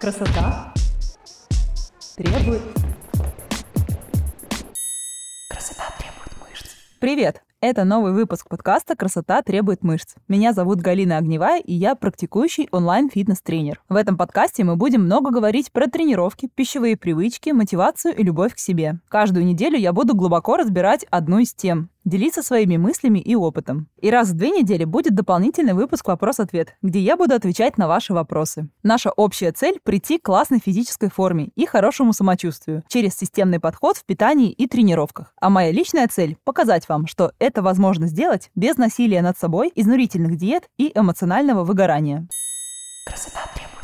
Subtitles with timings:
[0.00, 0.72] Красота
[2.16, 2.62] требует...
[5.50, 6.68] Красота требует мышц.
[6.98, 7.42] Привет!
[7.60, 10.14] Это новый выпуск подкаста «Красота требует мышц».
[10.26, 13.82] Меня зовут Галина Огневая, и я практикующий онлайн-фитнес-тренер.
[13.90, 18.58] В этом подкасте мы будем много говорить про тренировки, пищевые привычки, мотивацию и любовь к
[18.58, 19.00] себе.
[19.10, 23.88] Каждую неделю я буду глубоко разбирать одну из тем делиться своими мыслями и опытом.
[24.00, 28.12] И раз в две недели будет дополнительный выпуск «Вопрос-ответ», где я буду отвечать на ваши
[28.12, 28.68] вопросы.
[28.82, 34.04] Наша общая цель– прийти к классной физической форме и хорошему самочувствию через системный подход в
[34.04, 35.32] питании и тренировках.
[35.40, 40.36] А моя личная цель– показать вам, что это возможно сделать без насилия над собой, изнурительных
[40.36, 42.26] диет и эмоционального выгорания.
[43.06, 43.79] Красота требует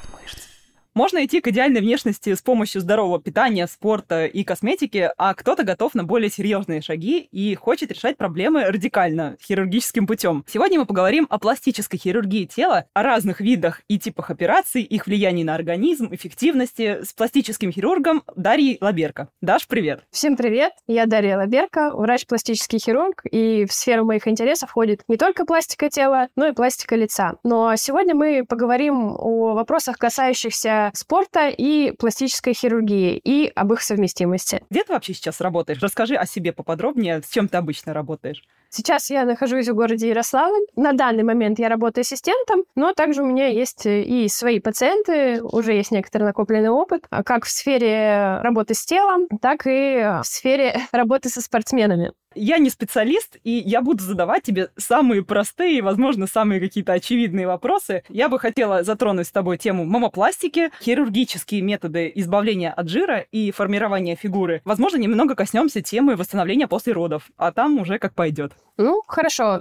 [0.97, 5.95] можно идти к идеальной внешности с помощью здорового питания, спорта и косметики, а кто-то готов
[5.95, 10.43] на более серьезные шаги и хочет решать проблемы радикально, хирургическим путем.
[10.49, 15.45] Сегодня мы поговорим о пластической хирургии тела, о разных видах и типах операций, их влиянии
[15.45, 19.29] на организм, эффективности с пластическим хирургом Дарьей Лаберко.
[19.43, 20.03] Даш, привет!
[20.11, 20.73] Всем привет!
[20.87, 26.29] Я Дарья Лаберко, врач-пластический хирург, и в сферу моих интересов входит не только пластика тела,
[26.37, 27.35] но и пластика лица.
[27.45, 34.63] Но сегодня мы поговорим о вопросах, касающихся спорта и пластической хирургии и об их совместимости.
[34.71, 35.83] Где ты вообще сейчас работаешь?
[35.83, 38.43] Расскажи о себе поподробнее, с чем ты обычно работаешь.
[38.69, 40.67] Сейчас я нахожусь в городе Ярославль.
[40.75, 45.73] На данный момент я работаю ассистентом, но также у меня есть и свои пациенты, уже
[45.73, 51.29] есть некоторый накопленный опыт, как в сфере работы с телом, так и в сфере работы
[51.29, 56.93] со спортсменами я не специалист, и я буду задавать тебе самые простые, возможно, самые какие-то
[56.93, 58.03] очевидные вопросы.
[58.09, 64.17] Я бы хотела затронуть с тобой тему мамопластики, хирургические методы избавления от жира и формирования
[64.17, 64.61] фигуры.
[64.65, 68.53] Возможно, немного коснемся темы восстановления после родов, а там уже как пойдет.
[68.77, 69.61] Ну, хорошо.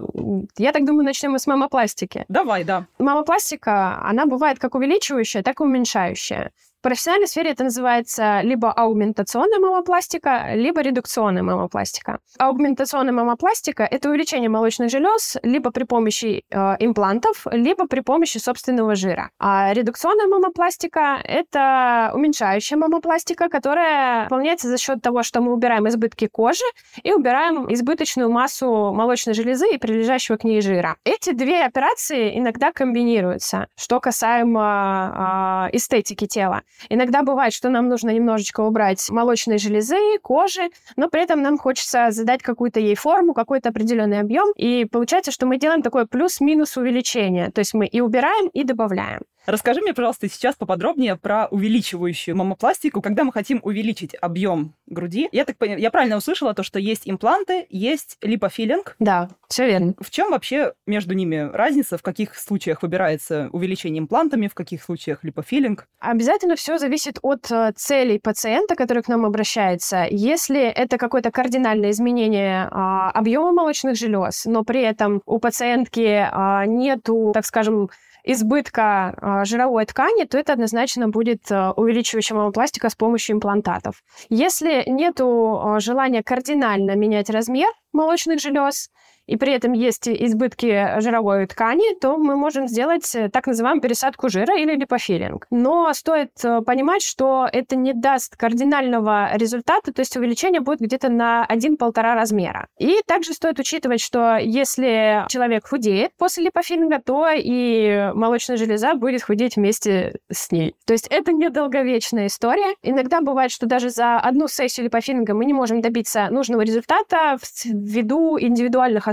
[0.58, 2.26] Я так думаю, начнем мы с мамопластики.
[2.28, 2.88] Давай, да.
[3.00, 6.52] Мамопластика, она бывает как увеличивающая, так и уменьшающая
[6.86, 12.20] профессиональной сфере это называется либо аугментационная мамопластика, либо редукционная мамопластика.
[12.38, 18.94] Аугментационная мамопластика— это увеличение молочных желез либо при помощи э, имплантов, либо при помощи собственного
[18.94, 19.32] жира.
[19.40, 26.28] А редукционная мамопластика— это уменьшающая мамопластика, которая выполняется за счет того, что мы убираем избытки
[26.28, 26.66] кожи
[27.02, 30.98] и убираем избыточную массу молочной железы и прилежащего к ней жира.
[31.04, 36.62] Эти две операции иногда комбинируются, что касаемо э, эстетики тела.
[36.90, 42.12] Иногда бывает, что нам нужно немножечко убрать молочные железы, кожи, но при этом нам хочется
[42.12, 47.52] задать какую-то ей форму, какой-то определенный объем, и получается, что мы делаем такое плюс-минус увеличение.
[47.52, 49.22] То есть мы и убираем, и добавляем.
[49.46, 53.02] Расскажи мне, пожалуйста, сейчас поподробнее про увеличивающую мамопластику.
[53.02, 57.04] Когда мы хотим увеличить объем груди, я так понимаю, я правильно услышала то, что есть
[57.06, 58.96] импланты, есть липофилинг.
[59.00, 59.94] Да, все верно.
[60.00, 61.98] В чем вообще между ними разница?
[61.98, 65.88] В каких случаях выбирается увеличение имплантами, в каких случаях липофилинг?
[66.00, 70.08] Обязательно все зависит от э, целей пациента, который к нам обращается.
[70.10, 76.66] Если это какое-то кардинальное изменение а, объема молочных желез, но при этом у пациентки а,
[76.66, 77.90] нету, так скажем,
[78.26, 84.04] избытка а, жировой ткани, то это однозначно будет а, увеличивающая мамопластика с помощью имплантатов.
[84.30, 88.90] Если нет а, желания кардинально менять размер молочных желез,
[89.28, 94.30] и при этом есть избытки жировой ткани, то мы можем сделать э, так называемую пересадку
[94.30, 95.48] жира или липофилинг.
[95.50, 101.10] Но стоит э, понимать, что это не даст кардинального результата, то есть увеличение будет где-то
[101.10, 102.68] на 1-1,5 размера.
[102.78, 109.24] И также стоит учитывать, что если человек худеет после липофилинга, то и молочная железа будет
[109.24, 110.76] худеть вместе с ней.
[110.86, 112.76] То есть это недолговечная история.
[112.84, 118.38] Иногда бывает, что даже за одну сессию липофилинга мы не можем добиться нужного результата ввиду
[118.40, 119.08] индивидуальных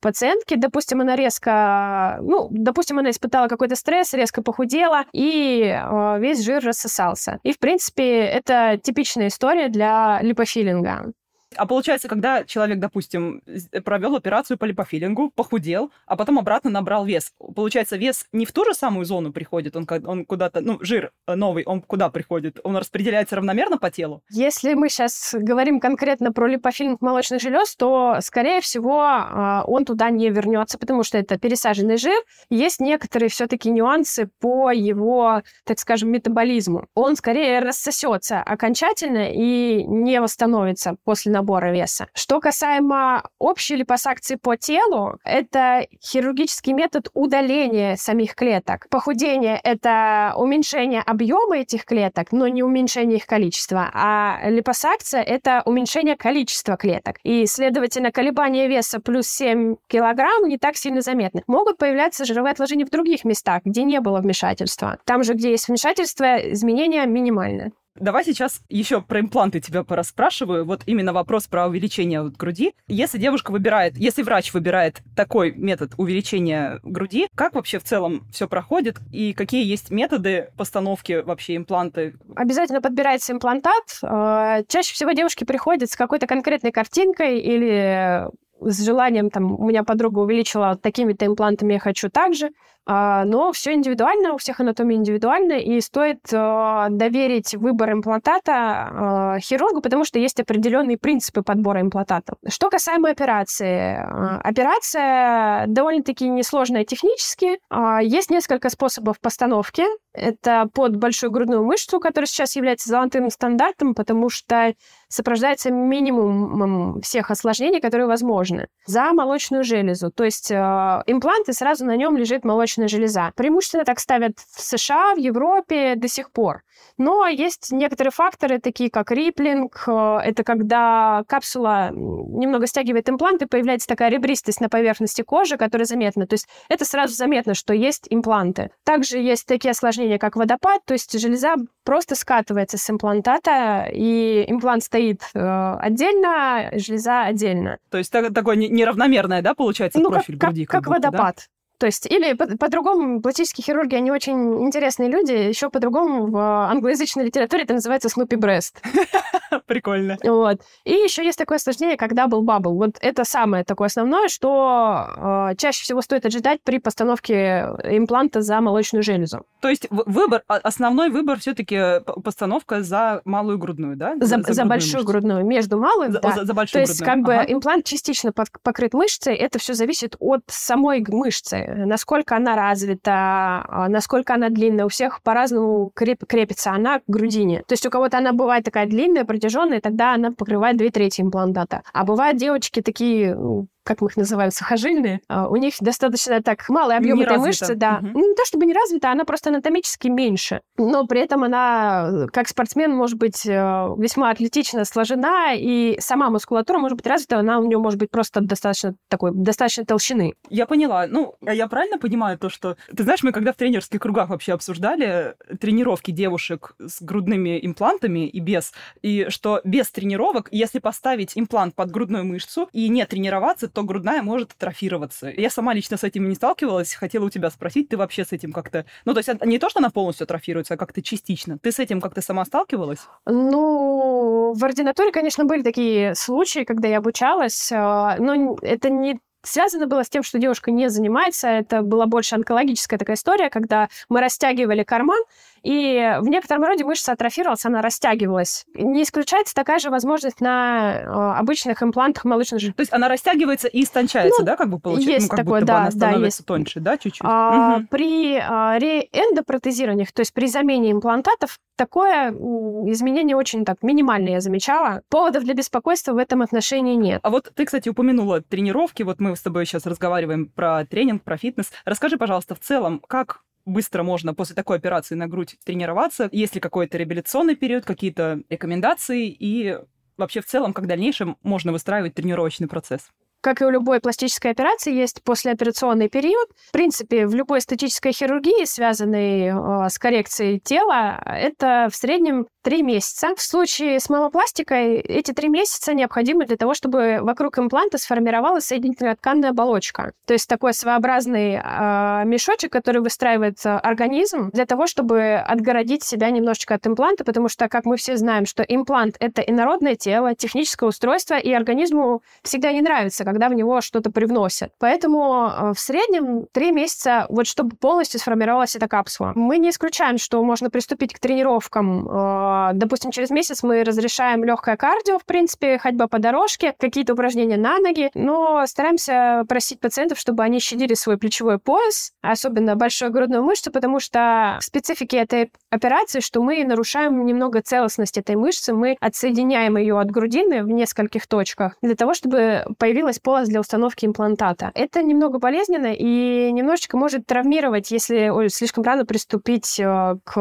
[0.00, 0.56] пациентки.
[0.56, 6.64] Допустим, она резко, ну, допустим, она испытала какой-то стресс, резко похудела, и э, весь жир
[6.64, 7.38] рассосался.
[7.42, 11.12] И, в принципе, это типичная история для липофилинга.
[11.56, 13.42] А получается, когда человек, допустим,
[13.84, 18.64] провел операцию по липофилингу, похудел, а потом обратно набрал вес, получается, вес не в ту
[18.64, 22.60] же самую зону приходит, он, он куда-то, ну, жир новый, он куда приходит?
[22.62, 24.22] Он распределяется равномерно по телу?
[24.30, 30.10] Если мы сейчас говорим конкретно про липофилинг молочных желез, то, скорее всего, а, он туда
[30.10, 32.22] не вернется, потому что это пересаженный жир.
[32.48, 36.86] Есть некоторые все-таки нюансы по его, так скажем, метаболизму.
[36.94, 42.06] Он скорее рассосется окончательно и не восстановится после набора веса.
[42.14, 48.86] Что касаемо общей липосакции по телу, это хирургический метод удаления самих клеток.
[48.90, 56.16] Похудение— это уменьшение объема этих клеток, но не уменьшение их количества, а липосакция— это уменьшение
[56.16, 57.16] количества клеток.
[57.24, 61.42] И, следовательно, колебания веса плюс 7 килограмм не так сильно заметны.
[61.46, 64.98] Могут появляться жировые отложения в других местах, где не было вмешательства.
[65.06, 67.72] Там же, где есть вмешательство, изменения минимальны.
[67.96, 70.64] Давай сейчас еще про импланты тебя пораспрашиваю.
[70.64, 72.74] Вот именно вопрос про увеличение груди.
[72.86, 78.48] Если девушка выбирает, если врач выбирает такой метод увеличения груди, как вообще в целом все
[78.48, 82.14] проходит и какие есть методы постановки вообще импланты?
[82.36, 83.84] Обязательно подбирается имплантат.
[84.02, 88.28] Э, чаще всего девушки приходят с какой-то конкретной картинкой или
[88.60, 92.50] с желанием, там, у меня подруга увеличила такими-то имплантами, я хочу так же.
[92.86, 99.40] А, но все индивидуально, у всех анатомия индивидуальна, и стоит э, доверить выбор имплантата э,
[99.40, 102.38] хирургу, потому что есть определенные принципы подбора имплантатов.
[102.48, 103.96] Что касаемо операции.
[104.42, 107.58] Операция довольно-таки несложная технически.
[107.68, 109.84] А, есть несколько способов постановки.
[110.12, 114.74] Это под большую грудную мышцу, которая сейчас является золотым стандартом, потому что
[115.08, 118.66] сопровождается минимум всех осложнений, которые возможны.
[118.86, 120.10] За молочную железу.
[120.10, 123.32] То есть импланты, сразу на нем лежит молочная железа.
[123.36, 126.62] Преимущественно так ставят в США, в Европе до сих пор.
[126.98, 129.84] Но есть некоторые факторы, такие как риплинг.
[129.86, 135.86] Э, это когда капсула немного стягивает имплант, и появляется такая ребристость на поверхности кожи, которая
[135.86, 136.26] заметна.
[136.26, 138.70] То есть это сразу заметно, что есть импланты.
[138.84, 144.84] Также есть такие осложнения, как водопад, то есть железа просто скатывается с имплантата, и имплант
[144.84, 147.78] стоит э, отдельно, железа отдельно.
[147.90, 150.66] То есть так, такое неравномерное, да, получается, ну, профиль как, груди?
[150.66, 151.36] Как, как, как будто, водопад.
[151.36, 151.42] Да?
[151.80, 155.32] То есть, или по-другому, по пластические хирурги, они очень интересные люди.
[155.32, 158.82] Еще по-другому в англоязычной литературе это называется Снупи Брест.
[159.66, 160.18] Прикольно.
[160.22, 160.60] Вот.
[160.84, 162.74] И еще есть такое осложнение, как double bubble.
[162.74, 168.60] Вот это самое такое основное, что э, чаще всего стоит ожидать при постановке импланта за
[168.60, 169.46] молочную железу.
[169.60, 174.16] То есть выбор, а, основной выбор все-таки постановка за малую грудную, да?
[174.20, 175.06] За, за, за большую мышцу.
[175.06, 175.46] грудную.
[175.46, 176.32] Между малым, за, да.
[176.32, 176.92] За, за большую То грудную.
[176.92, 177.46] есть как ага.
[177.46, 183.64] бы имплант частично под, покрыт мышцей, это все зависит от самой мышцы насколько она развита,
[183.68, 184.86] а, насколько она длинная.
[184.86, 187.62] У всех по-разному креп, крепится она к грудине.
[187.66, 191.82] То есть у кого-то она бывает такая длинная, протяженная, тогда она покрывает две трети имплантата.
[191.92, 196.68] А бывают девочки такие ну, как мы их называем, сухожильные, а, у них достаточно так
[196.68, 198.00] малый объем этой мышцы, да.
[198.02, 198.10] Угу.
[198.18, 200.60] Ну, не то чтобы не развита, она просто анатомически меньше.
[200.76, 203.50] Но при этом она, как спортсмен, может быть э,
[203.98, 208.40] весьма атлетично сложена, и сама мускулатура может быть развита, она у нее может быть просто
[208.40, 210.34] достаточно такой, достаточно толщины.
[210.48, 211.06] Я поняла.
[211.06, 212.76] Ну, а я правильно понимаю то, что...
[212.94, 218.40] Ты знаешь, мы когда в тренерских кругах вообще обсуждали тренировки девушек с грудными имплантами и
[218.40, 218.72] без,
[219.02, 224.22] и что без тренировок, если поставить имплант под грудную мышцу и не тренироваться, то грудная
[224.22, 225.28] может атрофироваться.
[225.28, 228.52] Я сама лично с этим не сталкивалась, хотела у тебя спросить, ты вообще с этим
[228.52, 228.86] как-то...
[229.04, 231.58] Ну, то есть не то, что она полностью атрофируется, а как-то частично.
[231.58, 233.00] Ты с этим как-то сама сталкивалась?
[233.26, 239.86] Ну, в ординатуре, конечно, были такие случаи, когда я обучалась, а, но это не связано
[239.86, 241.48] было с тем, что девушка не занимается.
[241.48, 245.20] Это была больше онкологическая такая история, когда мы растягивали карман,
[245.62, 248.64] и в некотором роде мышца атрофировалась, она растягивалась.
[248.74, 252.74] Не исключается такая же возможность на э, обычных имплантах молочной железы.
[252.76, 255.12] То есть она растягивается и истончается, ну, да, как бы получается?
[255.12, 256.46] Есть ну, как такое, будто да, бы она становится да, есть.
[256.46, 257.22] тоньше, да, чуть-чуть?
[257.24, 257.86] А, угу.
[257.90, 265.02] При а, реэндопротезированиях, то есть при замене имплантатов, такое изменение очень так минимальное я замечала.
[265.08, 267.20] Поводов для беспокойства в этом отношении нет.
[267.22, 269.02] А вот ты, кстати, упомянула тренировки.
[269.02, 271.72] Вот мы с тобой сейчас разговариваем про тренинг, про фитнес.
[271.84, 276.28] Расскажи, пожалуйста, в целом, как быстро можно после такой операции на грудь тренироваться?
[276.32, 279.78] Есть ли какой-то реабилитационный период, какие-то рекомендации и
[280.16, 283.10] вообще в целом, как в дальнейшем можно выстраивать тренировочный процесс?
[283.40, 286.48] Как и у любой пластической операции, есть послеоперационный период.
[286.68, 292.82] В принципе, в любой эстетической хирургии, связанной э, с коррекцией тела, это в среднем три
[292.82, 293.34] месяца.
[293.34, 299.16] В случае с мамопластикой эти три месяца необходимы для того, чтобы вокруг импланта сформировалась соединительная
[299.16, 300.12] тканная оболочка.
[300.26, 306.74] То есть такой своеобразный э, мешочек, который выстраивает организм для того, чтобы отгородить себя немножечко
[306.74, 311.38] от импланта, потому что, как мы все знаем, что имплант— это инородное тело, техническое устройство,
[311.38, 314.72] и организму всегда не нравится, когда в него что-то привносят.
[314.78, 319.32] Поэтому э, в среднем три месяца, вот чтобы полностью сформировалась эта капсула.
[319.34, 322.08] Мы не исключаем, что можно приступить к тренировкам.
[322.08, 327.56] Э, допустим, через месяц мы разрешаем легкое кардио, в принципе, ходьба по дорожке, какие-то упражнения
[327.56, 333.42] на ноги, но стараемся просить пациентов, чтобы они щадили свой плечевой пояс, особенно большую грудную
[333.44, 338.96] мышцу, потому что в специфике этой операции, что мы нарушаем немного целостность этой мышцы, мы
[339.00, 344.70] отсоединяем ее от грудины в нескольких точках для того, чтобы появилась полость для установки имплантата.
[344.74, 350.34] Это немного болезненно и немножечко может травмировать, если ой, слишком рано приступить э, к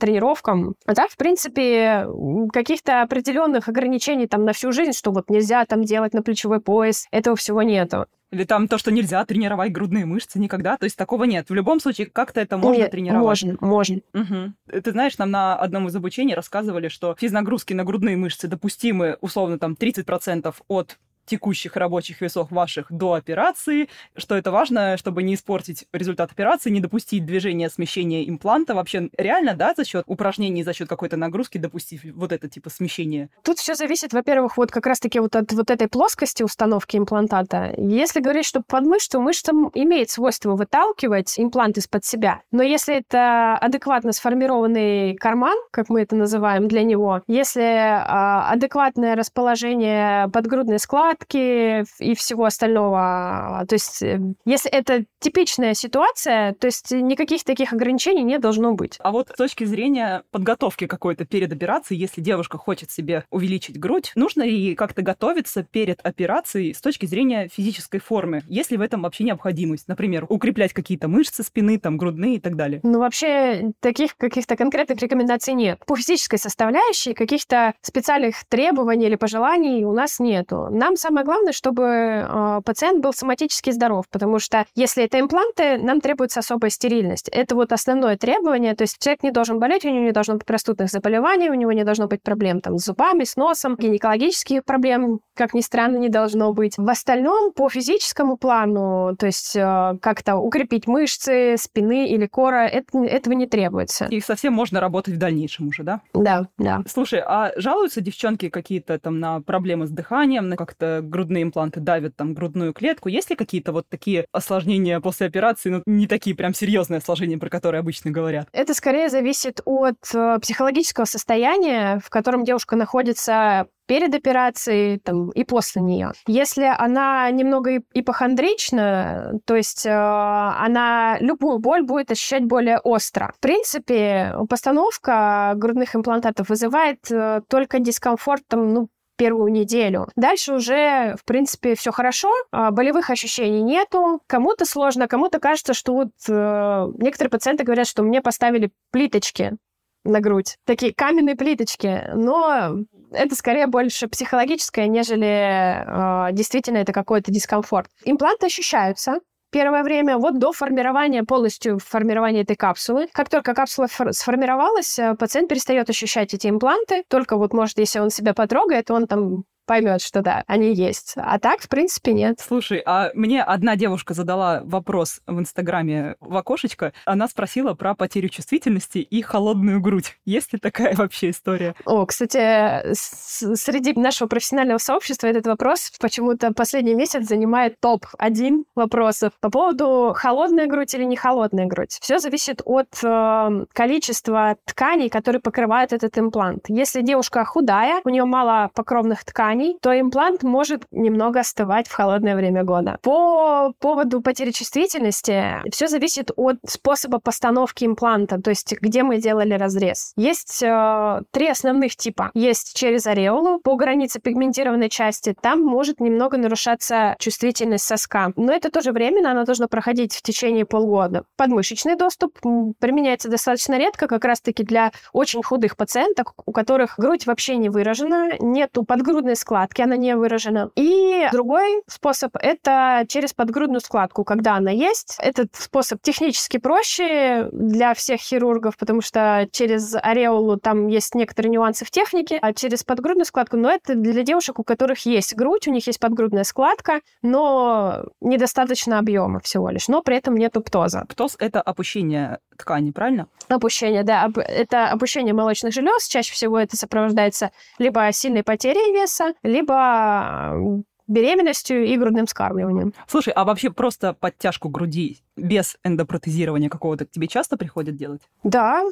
[0.00, 0.74] тренировкам.
[0.86, 2.06] А так, в принципе,
[2.52, 7.06] каких-то определенных ограничений там на всю жизнь, что вот нельзя там делать на плечевой пояс,
[7.10, 8.06] этого всего нету.
[8.32, 10.78] Или там то, что нельзя тренировать грудные мышцы никогда.
[10.78, 11.50] То есть такого нет.
[11.50, 13.44] В любом случае, как-то это можно нет, тренировать.
[13.44, 14.00] Можно, можно.
[14.14, 14.80] Угу.
[14.82, 19.58] Ты знаешь, нам на одном из обучений рассказывали, что физнагрузки на грудные мышцы допустимы условно
[19.58, 25.86] там 30% от текущих рабочих весов ваших до операции, что это важно, чтобы не испортить
[25.92, 28.74] результат операции, не допустить движения смещения импланта.
[28.74, 33.28] Вообще реально, да, за счет упражнений, за счет какой-то нагрузки допустить вот это типа смещение?
[33.42, 37.74] Тут все зависит, во-первых, вот как раз-таки вот от вот этой плоскости установки имплантата.
[37.76, 42.40] Если говорить, что под мышцу, мышцам имеет свойство выталкивать имплант из-под себя.
[42.50, 49.14] Но если это адекватно сформированный карман, как мы это называем для него, если а, адекватное
[49.16, 53.64] расположение подгрудной складки, складки и всего остального.
[53.68, 58.98] То есть, э, если это типичная ситуация, то есть никаких таких ограничений не должно быть.
[59.00, 64.12] А вот с точки зрения подготовки какой-то перед операцией, если девушка хочет себе увеличить грудь,
[64.14, 68.42] нужно ли как-то готовиться перед операцией с точки зрения физической формы?
[68.48, 69.88] Есть ли в этом вообще необходимость?
[69.88, 72.80] Например, укреплять какие-то мышцы спины, там, грудные и так далее?
[72.82, 75.78] Ну, вообще, таких каких-то конкретных рекомендаций нет.
[75.86, 80.68] По физической составляющей каких-то специальных требований или пожеланий у нас нету.
[80.70, 86.00] Нам самое главное, чтобы э, пациент был соматически здоров, потому что если это импланты, нам
[86.00, 87.28] требуется особая стерильность.
[87.28, 90.46] Это вот основное требование, то есть человек не должен болеть, у него не должно быть
[90.46, 95.20] простудных заболеваний, у него не должно быть проблем там с зубами, с носом, гинекологических проблем,
[95.34, 96.74] как ни странно, не должно быть.
[96.78, 102.98] В остальном, по физическому плану, то есть э, как-то укрепить мышцы спины или кора, это,
[102.98, 104.06] этого не требуется.
[104.06, 106.00] И совсем можно работать в дальнейшем уже, да?
[106.14, 106.82] Да, да.
[106.86, 112.16] Слушай, а жалуются девчонки какие-то там на проблемы с дыханием, на как-то грудные импланты давят
[112.16, 113.08] там грудную клетку.
[113.08, 117.48] Есть ли какие-то вот такие осложнения после операции, ну, не такие прям серьезные осложнения, про
[117.48, 118.48] которые обычно говорят?
[118.52, 125.44] Это скорее зависит от э, психологического состояния, в котором девушка находится перед операцией там, и
[125.44, 126.12] после нее.
[126.26, 133.32] Если она немного ипохондрична, то есть э, она любую боль будет ощущать более остро.
[133.36, 140.08] В принципе, постановка грудных имплантатов вызывает э, только дискомфорт там, ну, первую неделю.
[140.16, 144.20] Дальше уже, в принципе, все хорошо, а, болевых ощущений нету.
[144.26, 149.56] Кому-то сложно, кому-то кажется, что вот э, некоторые пациенты говорят, что мне поставили плиточки
[150.04, 152.76] на грудь, такие каменные плиточки, но
[153.12, 157.88] это скорее больше психологическое, нежели э, действительно это какой-то дискомфорт.
[158.04, 159.20] Импланты ощущаются,
[159.52, 163.08] первое время, вот до формирования, полностью формирования этой капсулы.
[163.12, 167.04] Как только капсула сформировалась, э, пациент перестает ощущать эти импланты.
[167.08, 171.14] Только вот, может, если он себя потрогает, он там поймет, что да, они есть.
[171.16, 172.40] А так, в принципе, нет.
[172.40, 176.92] Слушай, а мне одна девушка задала вопрос в Инстаграме в окошечко.
[177.04, 180.18] Она спросила про потерю чувствительности и холодную грудь.
[180.24, 181.74] Есть ли такая вообще история?
[181.84, 189.50] О, кстати, среди нашего профессионального сообщества этот вопрос почему-то последний месяц занимает топ-1 вопросов по
[189.50, 191.98] поводу холодная грудь или не холодная грудь.
[192.00, 196.64] Все зависит от э, количества тканей, которые покрывают этот имплант.
[196.68, 201.92] Если девушка худая, у нее мало покровных тканей, тканей, то имплант может немного остывать в
[201.92, 202.98] холодное время года.
[203.02, 209.54] По поводу потери чувствительности, все зависит от способа постановки импланта, то есть где мы делали
[209.54, 210.12] разрез.
[210.16, 212.30] Есть э, три основных типа.
[212.34, 218.32] Есть через ареолу, по границе пигментированной части, там может немного нарушаться чувствительность соска.
[218.36, 221.24] Но это тоже временно, она должна проходить в течение полгода.
[221.36, 222.38] Подмышечный доступ
[222.78, 228.32] применяется достаточно редко, как раз-таки для очень худых пациенток, у которых грудь вообще не выражена,
[228.40, 230.70] нету подгрудной складки, она не выражена.
[230.76, 235.16] И другой способ— это через подгрудную складку, когда она есть.
[235.18, 241.84] Этот способ технически проще для всех хирургов, потому что через ареолу там есть некоторые нюансы
[241.84, 245.70] в технике, а через подгрудную складку, но это для девушек, у которых есть грудь, у
[245.70, 251.04] них есть подгрудная складка, но недостаточно объема всего лишь, но при этом нету птоза.
[251.08, 253.26] Птоз— это опущение ткани, правильно?
[253.48, 254.30] Опущение, да.
[254.36, 256.06] Это опущение молочных желез.
[256.06, 262.94] Чаще всего это сопровождается либо сильной потерей веса, либо беременностью и грудным скармливанием.
[263.06, 268.22] Слушай, а вообще просто подтяжку груди без эндопротезирования какого-то к тебе часто приходят делать?
[268.44, 268.82] Да,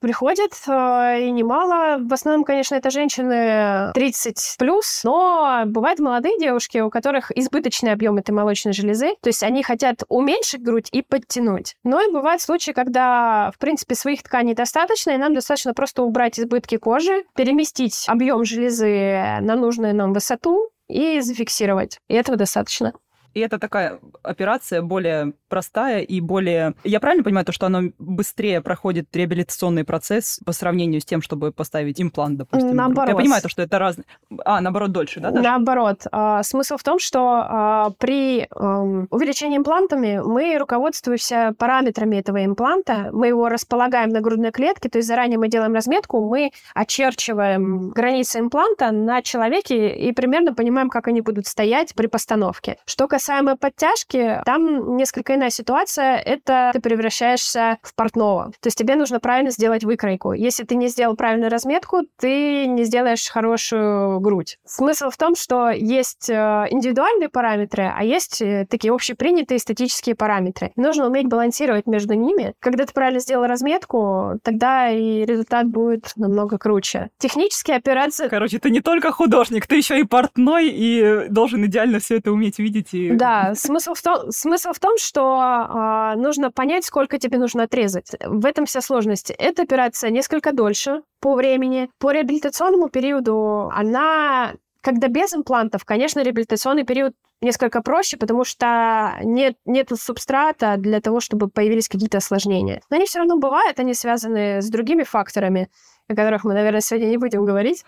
[0.00, 1.98] приходят, э, и немало.
[1.98, 8.18] В основном, конечно, это женщины 30 плюс, но бывают молодые девушки, у которых избыточный объем
[8.18, 11.76] этой молочной железы, то есть они хотят уменьшить грудь и подтянуть.
[11.84, 16.38] Но и бывают случаи, когда, в принципе, своих тканей достаточно, и нам достаточно просто убрать
[16.38, 21.98] избытки кожи, переместить объем железы на нужную нам высоту и зафиксировать.
[22.08, 22.92] И этого достаточно.
[23.34, 26.74] И это такая операция более простая и более...
[26.84, 31.52] Я правильно понимаю то, что оно быстрее проходит реабилитационный процесс по сравнению с тем, чтобы
[31.52, 32.74] поставить имплант, допустим?
[32.74, 33.10] Наоборот.
[33.10, 34.04] Я понимаю то, что это разные...
[34.44, 35.30] А, наоборот, дольше, да?
[35.30, 35.42] Даже?
[35.42, 36.06] Наоборот.
[36.10, 38.80] А, смысл в том, что а, при а,
[39.10, 45.08] увеличении имплантами мы руководствуемся параметрами этого импланта, мы его располагаем на грудной клетке, то есть
[45.08, 51.20] заранее мы делаем разметку, мы очерчиваем границы импланта на человеке и примерно понимаем, как они
[51.20, 52.78] будут стоять при постановке.
[52.84, 56.18] Что касаемо подтяжки, там несколько иная ситуация.
[56.18, 58.52] Это ты превращаешься в портного.
[58.60, 60.34] То есть тебе нужно правильно сделать выкройку.
[60.34, 64.58] Если ты не сделал правильную разметку, ты не сделаешь хорошую грудь.
[64.64, 70.70] Смысл в том, что есть э, индивидуальные параметры, а есть э, такие общепринятые эстетические параметры.
[70.76, 72.54] Нужно уметь балансировать между ними.
[72.60, 77.10] Когда ты правильно сделал разметку, тогда и результат будет намного круче.
[77.18, 78.28] Технические операции...
[78.28, 82.60] Короче, ты не только художник, ты еще и портной, и должен идеально все это уметь
[82.60, 87.38] видеть и да, смысл в том, смысл в том что э, нужно понять, сколько тебе
[87.38, 88.12] нужно отрезать.
[88.24, 89.30] В этом вся сложность.
[89.30, 91.90] Эта операция несколько дольше по времени.
[91.98, 99.56] По реабилитационному периоду она когда без имплантов, конечно, реабилитационный период несколько проще, потому что нет,
[99.64, 102.80] нет субстрата для того, чтобы появились какие-то осложнения.
[102.88, 105.68] Но они все равно бывают, они связаны с другими факторами
[106.08, 107.84] о которых мы, наверное, сегодня не будем говорить.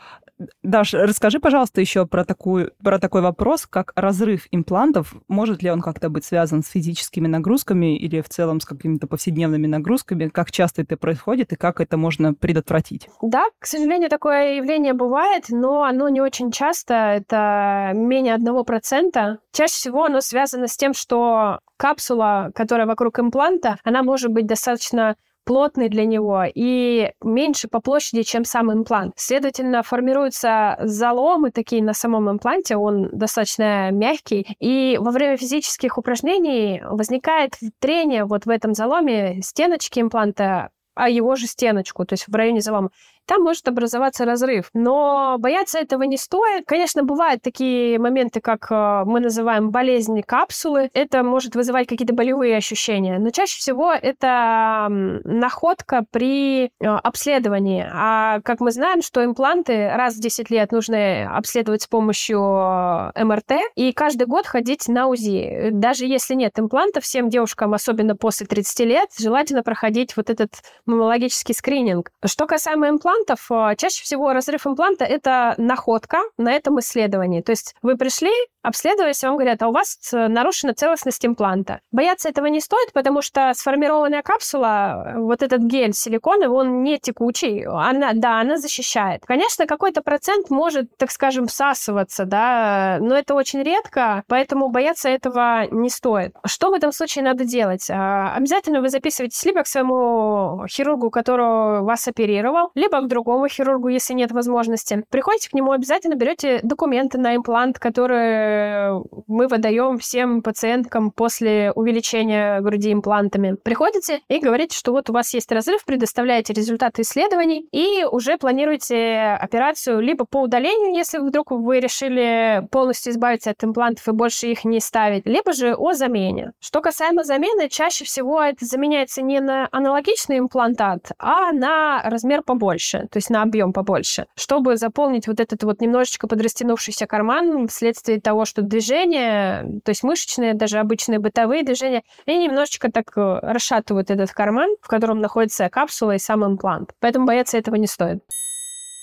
[0.63, 5.15] Даш, расскажи, пожалуйста, еще про, такую, про такой вопрос, как разрыв имплантов.
[5.29, 9.67] Может ли он как-то быть связан с физическими нагрузками или в целом с какими-то повседневными
[9.67, 10.29] нагрузками?
[10.29, 13.09] Как часто это происходит и как это можно предотвратить?
[13.23, 16.95] Да, к сожалению, такое явление бывает, но оно не очень часто.
[16.95, 19.39] Это менее одного процента.
[19.53, 25.17] Чаще всего оно связано с тем, что капсула, которая вокруг импланта, она может быть достаточно
[25.51, 29.15] плотный для него и меньше по площади, чем сам имплант.
[29.17, 36.81] Следовательно, формируются заломы такие на самом импланте, он достаточно мягкий, и во время физических упражнений
[36.89, 42.35] возникает трение вот в этом заломе стеночки импланта а его же стеночку, то есть в
[42.35, 42.91] районе залома
[43.31, 44.71] там может образоваться разрыв.
[44.75, 46.65] Но бояться этого не стоит.
[46.67, 50.91] Конечно, бывают такие моменты, как э, мы называем болезни капсулы.
[50.95, 53.21] Это может вызывать какие-то болевые ощущения.
[53.21, 57.89] Но чаще всего это находка при э, обследовании.
[57.89, 63.25] А как мы знаем, что импланты раз в 10 лет нужно обследовать с помощью э,
[63.25, 65.69] МРТ и каждый год ходить на УЗИ.
[65.71, 70.51] Даже если нет имплантов, всем девушкам, особенно после 30 лет, желательно проходить вот этот
[70.85, 72.11] маммологический скрининг.
[72.25, 77.43] Что касаемо имплантов, имплантов, а, чаще всего разрыв импланта— это находка на этом исследовании.
[77.43, 78.31] То есть вы пришли,
[78.63, 81.81] обследовались, вам говорят, а у вас э, нарушена целостность импланта.
[81.93, 87.65] Бояться этого не стоит, потому что сформированная капсула, вот этот гель силиконовый, он не текучий,
[87.65, 89.25] она, да, она защищает.
[89.25, 95.67] Конечно, какой-то процент может, так скажем, всасываться, да, но это очень редко, поэтому бояться этого
[95.71, 96.35] не стоит.
[96.45, 97.89] Что в этом случае надо делать?
[97.91, 103.89] А, обязательно вы записываетесь либо к своему хирургу, который вас оперировал, либо к другому хирургу,
[103.89, 105.05] если нет возможности.
[105.11, 112.61] Приходите к нему, обязательно берете документы на имплант, которые мы выдаем всем пациенткам после увеличения
[112.61, 113.57] груди имплантами.
[113.63, 119.39] Приходите и говорите, что вот у вас есть разрыв, предоставляете результаты исследований и уже планируете
[119.41, 124.65] операцию либо по удалению, если вдруг вы решили полностью избавиться от имплантов и больше их
[124.65, 126.53] не ставить, либо же о замене.
[126.61, 132.90] Что касаемо замены, чаще всего это заменяется не на аналогичный имплантат, а на размер побольше,
[132.99, 138.45] то есть на объем побольше, чтобы заполнить вот этот вот немножечко подрастянувшийся карман вследствие того,
[138.45, 144.31] что движения, то есть мышечные, даже обычные бытовые движения, они немножечко так э, расшатывают этот
[144.33, 146.91] карман, в котором находится капсула и сам имплант.
[147.01, 148.23] Поэтому бояться этого не стоит.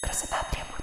[0.02, 0.77] Красота требует.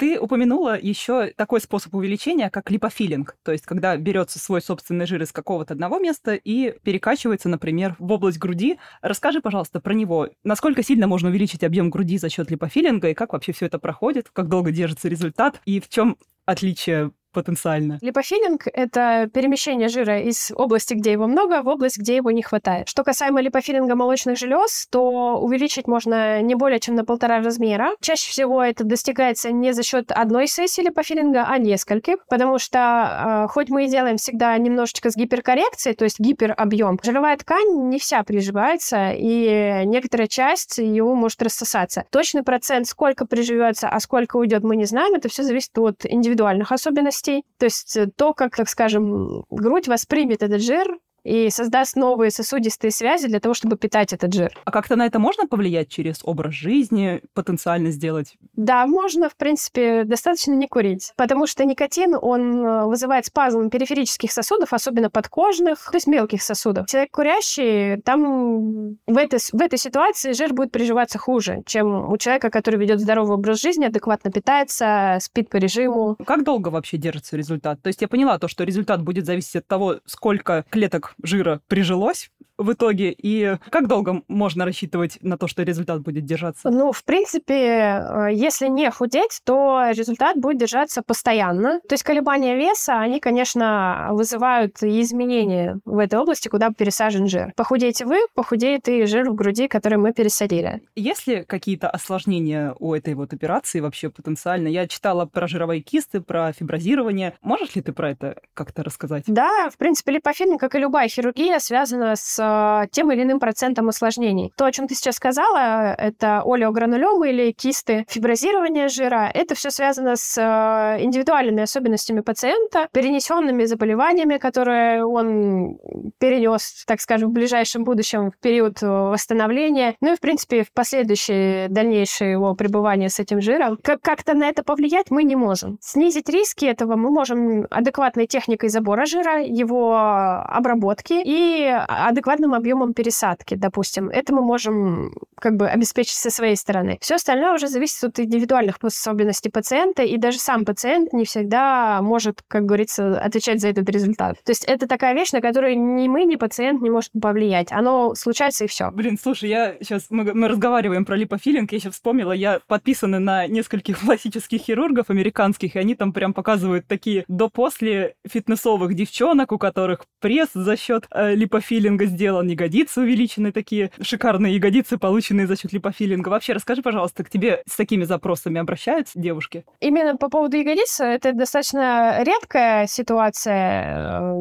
[0.00, 5.20] Ты упомянула еще такой способ увеличения, как липофилинг, то есть когда берется свой собственный жир
[5.20, 8.78] из какого-то одного места и перекачивается, например, в область груди.
[9.02, 10.30] Расскажи, пожалуйста, про него.
[10.42, 14.30] Насколько сильно можно увеличить объем груди за счет липофилинга и как вообще все это проходит,
[14.32, 17.98] как долго держится результат и в чем отличие потенциально?
[18.00, 22.88] Липофилинг— это перемещение жира из области, где его много, в область, где его не хватает.
[22.88, 27.90] Что касаемо липофилинга молочных желез, то увеличить можно не более чем на полтора размера.
[28.00, 33.48] Чаще всего это достигается не за счет одной сессии липофилинга, а нескольких, потому что э,
[33.48, 38.22] хоть мы и делаем всегда немножечко с гиперкоррекцией, то есть гиперобъем, жировая ткань не вся
[38.22, 42.04] приживается, и некоторая часть его может рассосаться.
[42.10, 45.14] Точный процент, сколько приживется, а сколько уйдет, мы не знаем.
[45.14, 47.19] Это все зависит от индивидуальных особенностей.
[47.22, 53.28] То есть то, как, так скажем, грудь воспримет этот жир, и создаст новые сосудистые связи
[53.28, 54.52] для того, чтобы питать этот жир.
[54.64, 58.36] А как-то на это можно повлиять через образ жизни, потенциально сделать?
[58.54, 64.32] Да, можно, в принципе, достаточно не курить, потому что никотин, он э, вызывает спазм периферических
[64.32, 66.86] сосудов, особенно подкожных, то есть мелких сосудов.
[66.86, 72.50] Человек курящий, там в этой, в этой ситуации жир будет приживаться хуже, чем у человека,
[72.50, 76.16] который ведет здоровый образ жизни, адекватно питается, спит по режиму.
[76.26, 77.82] Как долго вообще держится результат?
[77.82, 82.30] То есть я поняла то, что результат будет зависеть от того, сколько клеток жира прижилось
[82.60, 83.14] в итоге?
[83.16, 86.70] И как долго можно рассчитывать на то, что результат будет держаться?
[86.70, 91.80] Ну, в принципе, э, если не худеть, то результат будет держаться постоянно.
[91.88, 97.52] То есть колебания веса, они, конечно, вызывают изменения в этой области, куда пересажен жир.
[97.56, 100.82] Похудеете вы, похудеет и жир в груди, который мы пересадили.
[100.94, 104.68] Есть ли какие-то осложнения у этой вот операции вообще потенциально?
[104.68, 107.34] Я читала про жировые кисты, про фиброзирование.
[107.42, 109.24] Можешь ли ты про это как-то рассказать?
[109.26, 113.88] Да, в принципе, липофилинг, как и любая хирургия, связана с Э, тем или иным процентом
[113.88, 114.52] осложнений.
[114.56, 119.30] То, о чем ты сейчас сказала, это олеогранулемы или кисты, фиброзирование жира.
[119.32, 125.78] Это все связано с э, индивидуальными особенностями пациента, перенесенными заболеваниями, которые он
[126.18, 131.68] перенес, так скажем, в ближайшем будущем в период восстановления, ну и, в принципе, в последующее
[131.68, 133.78] дальнейшее его пребывание с этим жиром.
[133.82, 135.78] Как-то на это повлиять мы не можем.
[135.80, 142.94] Снизить риски этого мы можем адекватной техникой забора жира, его обработки и адекватной адекватным объемом
[142.94, 144.08] пересадки, допустим.
[144.08, 146.98] Это мы можем как бы обеспечить со своей стороны.
[147.00, 152.42] Все остальное уже зависит от индивидуальных особенностей пациента, и даже сам пациент не всегда может,
[152.48, 154.36] как говорится, отвечать за этот результат.
[154.44, 157.72] То есть это такая вещь, на которую ни мы, ни пациент не может повлиять.
[157.72, 158.90] Оно случается и все.
[158.90, 163.46] Блин, слушай, я сейчас мы, мы разговариваем про липофилинг, я сейчас вспомнила, я подписана на
[163.46, 170.04] нескольких классических хирургов американских, и они там прям показывают такие до-после фитнесовых девчонок, у которых
[170.20, 175.72] пресс за счет э, липофилинга сделан сделан, ягодицы увеличены, такие шикарные ягодицы, полученные за счет
[175.72, 176.28] липофилинга.
[176.28, 179.64] Вообще, расскажи, пожалуйста, к тебе с такими запросами обращаются девушки?
[179.80, 184.34] Именно по поводу ягодиц, это достаточно редкая ситуация.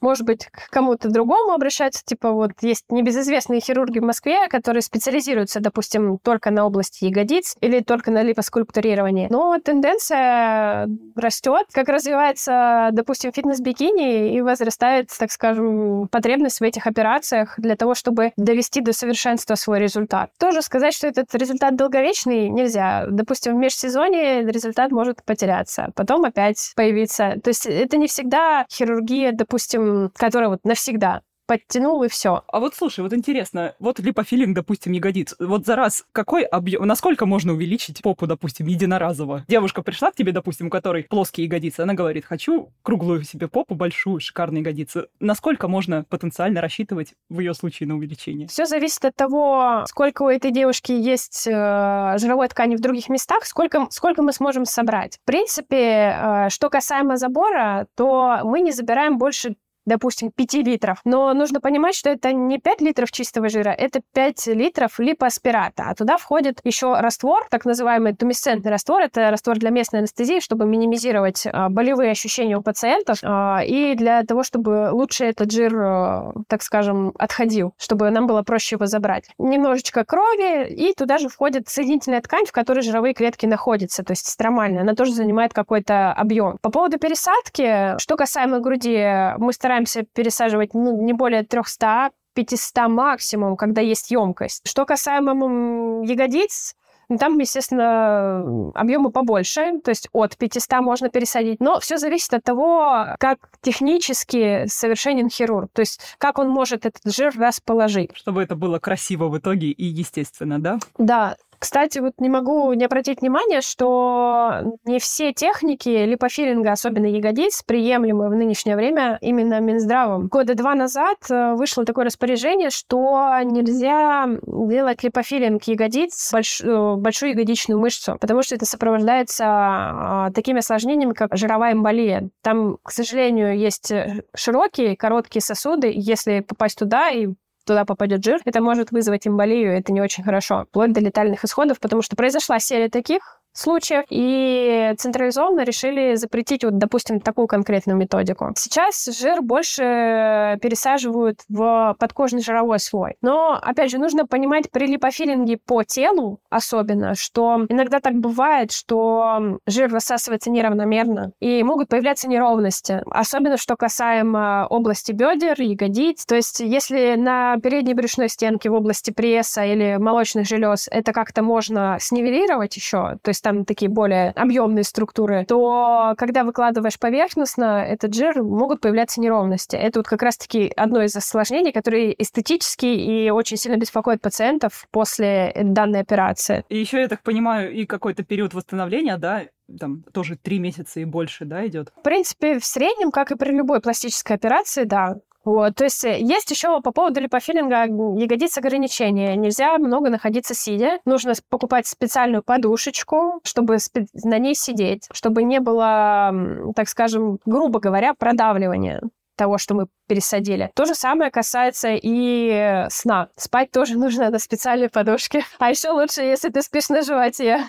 [0.00, 2.04] Может быть, к кому-то другому обращаются.
[2.04, 7.80] Типа вот есть небезызвестные хирурги в Москве, которые специализируются, допустим, только на области ягодиц или
[7.80, 9.26] только на липоскульптурировании.
[9.28, 17.07] Но тенденция растет, как развивается, допустим, фитнес-бикини и возрастает, так скажем, потребность в этих операциях
[17.08, 20.30] операциях для того, чтобы довести до совершенства свой результат.
[20.38, 23.06] Тоже сказать, что этот результат долговечный, нельзя.
[23.10, 27.36] Допустим, в межсезонье результат может потеряться, потом опять появиться.
[27.42, 32.44] То есть это не всегда хирургия, допустим, которая вот навсегда подтянул и все.
[32.46, 35.34] А вот слушай, вот интересно, вот липофилинг, допустим, ягодиц.
[35.40, 39.44] Вот за раз какой объем, насколько можно увеличить попу, допустим, единоразово?
[39.48, 43.74] Девушка пришла к тебе, допустим, у которой плоские ягодицы, она говорит, хочу круглую себе попу,
[43.74, 45.08] большую, шикарные ягодицы.
[45.20, 48.46] Насколько можно потенциально рассчитывать в ее случае на увеличение?
[48.48, 53.46] Все зависит от того, сколько у этой девушки есть э, жировой ткани в других местах,
[53.46, 55.16] сколько, сколько мы сможем собрать.
[55.22, 59.56] В принципе, э, что касаемо забора, то мы не забираем больше
[59.88, 61.00] допустим, 5 литров.
[61.04, 65.84] Но нужно понимать, что это не 5 литров чистого жира, это 5 литров липоаспирата.
[65.88, 69.02] А туда входит еще раствор, так называемый тумисцентный раствор.
[69.02, 74.22] Это раствор для местной анестезии, чтобы минимизировать а, болевые ощущения у пациентов а, и для
[74.22, 79.30] того, чтобы лучше этот жир, а, так скажем, отходил, чтобы нам было проще его забрать.
[79.38, 84.28] Немножечко крови, и туда же входит соединительная ткань, в которой жировые клетки находятся, то есть
[84.28, 84.82] стромальная.
[84.82, 86.58] Она тоже занимает какой-то объем.
[86.60, 92.88] По поводу пересадки, что касаемо груди, мы стараемся стараемся пересаживать ну, не более 300 500
[92.88, 94.62] максимум, когда есть емкость.
[94.64, 96.76] Что касаемо ягодиц,
[97.08, 101.58] ну, там, естественно, объемы побольше, то есть от 500 можно пересадить.
[101.58, 107.12] Но все зависит от того, как технически совершенен хирург, то есть как он может этот
[107.12, 108.10] жир расположить.
[108.14, 110.78] Чтобы это было красиво в итоге и естественно, да?
[110.96, 111.36] Да.
[111.58, 118.28] Кстати, вот не могу не обратить внимание, что не все техники липофилинга, особенно ягодиц, приемлемы
[118.28, 120.28] в нынешнее время именно Минздравом.
[120.28, 126.60] Года два назад э, вышло такое распоряжение, что нельзя делать липофилинг ягодиц, больш...
[126.60, 132.30] Э, большую ягодичную мышцу, потому что это сопровождается а, такими осложнениями, как жировая эмболия.
[132.42, 135.92] Там, к сожалению, есть э, широкие, короткие сосуды.
[135.94, 137.28] Если попасть туда и
[137.68, 141.78] туда попадет жир, это может вызвать эмболию, это не очень хорошо, вплоть до летальных исходов,
[141.78, 148.52] потому что произошла серия таких, случаев, и централизованно решили запретить, вот, допустим, такую конкретную методику.
[148.56, 153.16] Сейчас жир больше пересаживают в подкожный жировой слой.
[153.22, 159.58] Но, опять же, нужно понимать при липофилинге по телу особенно, что иногда так бывает, что
[159.66, 163.02] жир рассасывается неравномерно, и могут появляться неровности.
[163.10, 166.26] Особенно, что касаемо области бедер, ягодиц.
[166.26, 171.42] То есть, если на передней брюшной стенке в области пресса или молочных желез это как-то
[171.42, 178.14] можно снивелировать еще, то есть там такие более объемные структуры, то когда выкладываешь поверхностно этот
[178.14, 179.74] жир, могут появляться неровности.
[179.74, 185.52] Это вот как раз-таки одно из осложнений, которые эстетически и очень сильно беспокоят пациентов после
[185.56, 186.64] данной операции.
[186.68, 189.44] И еще, я так понимаю, и какой-то период восстановления, да,
[189.80, 191.92] там тоже три месяца и больше, да, идет?
[191.96, 195.16] В принципе, в среднем, как и при любой пластической операции, да,
[195.48, 197.84] вот, то есть э, есть еще по поводу липофилинга
[198.20, 199.34] ягодиц ограничения.
[199.34, 200.98] Нельзя много находиться сидя.
[201.06, 203.78] Нужно покупать специальную подушечку, чтобы
[204.24, 206.34] на ней сидеть, чтобы не было,
[206.76, 209.00] так скажем, грубо говоря, продавливания
[209.36, 210.70] того, что мы пересадили.
[210.74, 213.30] То же самое касается и сна.
[213.34, 215.46] Спать тоже нужно на специальной подушке.
[215.58, 217.64] А еще лучше, если ты спишь на животе.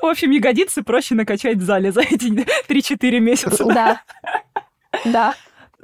[0.00, 2.28] В общем, ягодицы проще накачать в зале за эти
[2.66, 3.62] 3-4 месяца.
[3.66, 4.00] Да.
[5.04, 5.34] Да.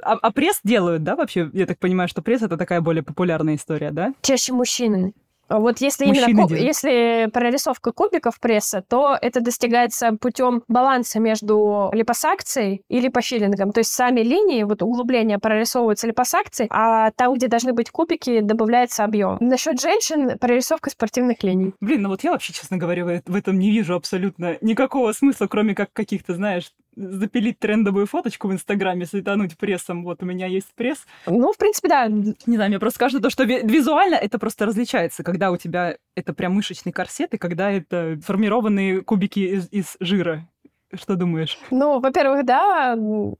[0.01, 1.49] А, а пресс делают, да, вообще?
[1.53, 4.13] Я так понимаю, что пресс это такая более популярная история, да?
[4.21, 5.13] Чаще мужчины.
[5.59, 11.89] Вот если Мужчины именно куб, если прорисовка кубиков пресса, то это достигается путем баланса между
[11.93, 13.71] липосакцией и липофилингом.
[13.71, 19.03] То есть сами линии, вот углубления прорисовываются липосакцией, а там, где должны быть кубики, добавляется
[19.03, 19.37] объем.
[19.39, 21.73] Насчет женщин прорисовка спортивных линий.
[21.81, 25.75] Блин, ну вот я вообще, честно говоря, в этом не вижу абсолютно никакого смысла, кроме
[25.75, 30.03] как каких-то, знаешь, запилить трендовую фоточку в Инстаграме, светануть прессом.
[30.03, 31.05] Вот у меня есть пресс.
[31.25, 32.07] Ну, в принципе, да.
[32.07, 36.33] Не знаю, мне просто кажется, то, что визуально это просто различается, когда у тебя это
[36.33, 40.47] прям мышечный корсет, и когда это формированные кубики из, из жира.
[40.93, 41.57] Что думаешь?
[41.69, 42.97] Ну, во-первых, да,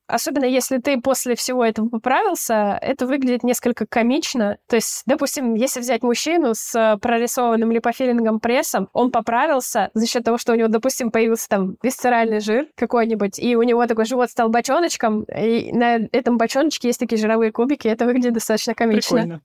[0.08, 4.58] особенно если ты после всего этого поправился, это выглядит несколько комично.
[4.68, 10.38] То есть, допустим, если взять мужчину с прорисованным липофилингом прессом, он поправился за счет того,
[10.38, 14.50] что у него, допустим, появился там висцеральный жир какой-нибудь, и у него такой живот стал
[14.50, 19.18] бочоночком, и на этом бочоночке есть такие жировые кубики, это выглядит достаточно комично.
[19.18, 19.42] Прикольно.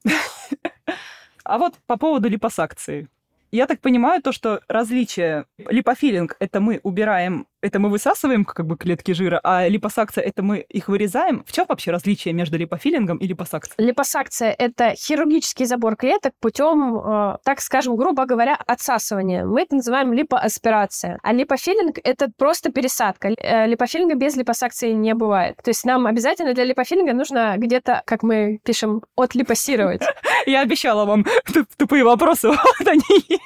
[1.44, 3.08] А вот по поводу липосакции.
[3.52, 8.76] Я так понимаю, то, что различие липофилинг— это мы убираем это мы высасываем как бы
[8.76, 11.44] клетки жира, а липосакция это мы их вырезаем.
[11.46, 13.86] В чем вообще различие между липофилингом и липосакцией?
[13.86, 19.44] Липосакция это хирургический забор клеток путем, э, так скажем, грубо говоря, отсасывания.
[19.44, 21.18] Мы это называем липоаспирация.
[21.22, 23.28] А липофилинг это просто пересадка.
[23.28, 25.56] Э, липофилинга без липосакции не бывает.
[25.62, 30.02] То есть нам обязательно для липофилинга нужно где-то, как мы пишем, отлипосировать.
[30.46, 31.24] Я обещала вам
[31.76, 33.40] тупые вопросы, вот они,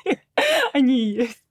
[0.72, 1.44] они есть.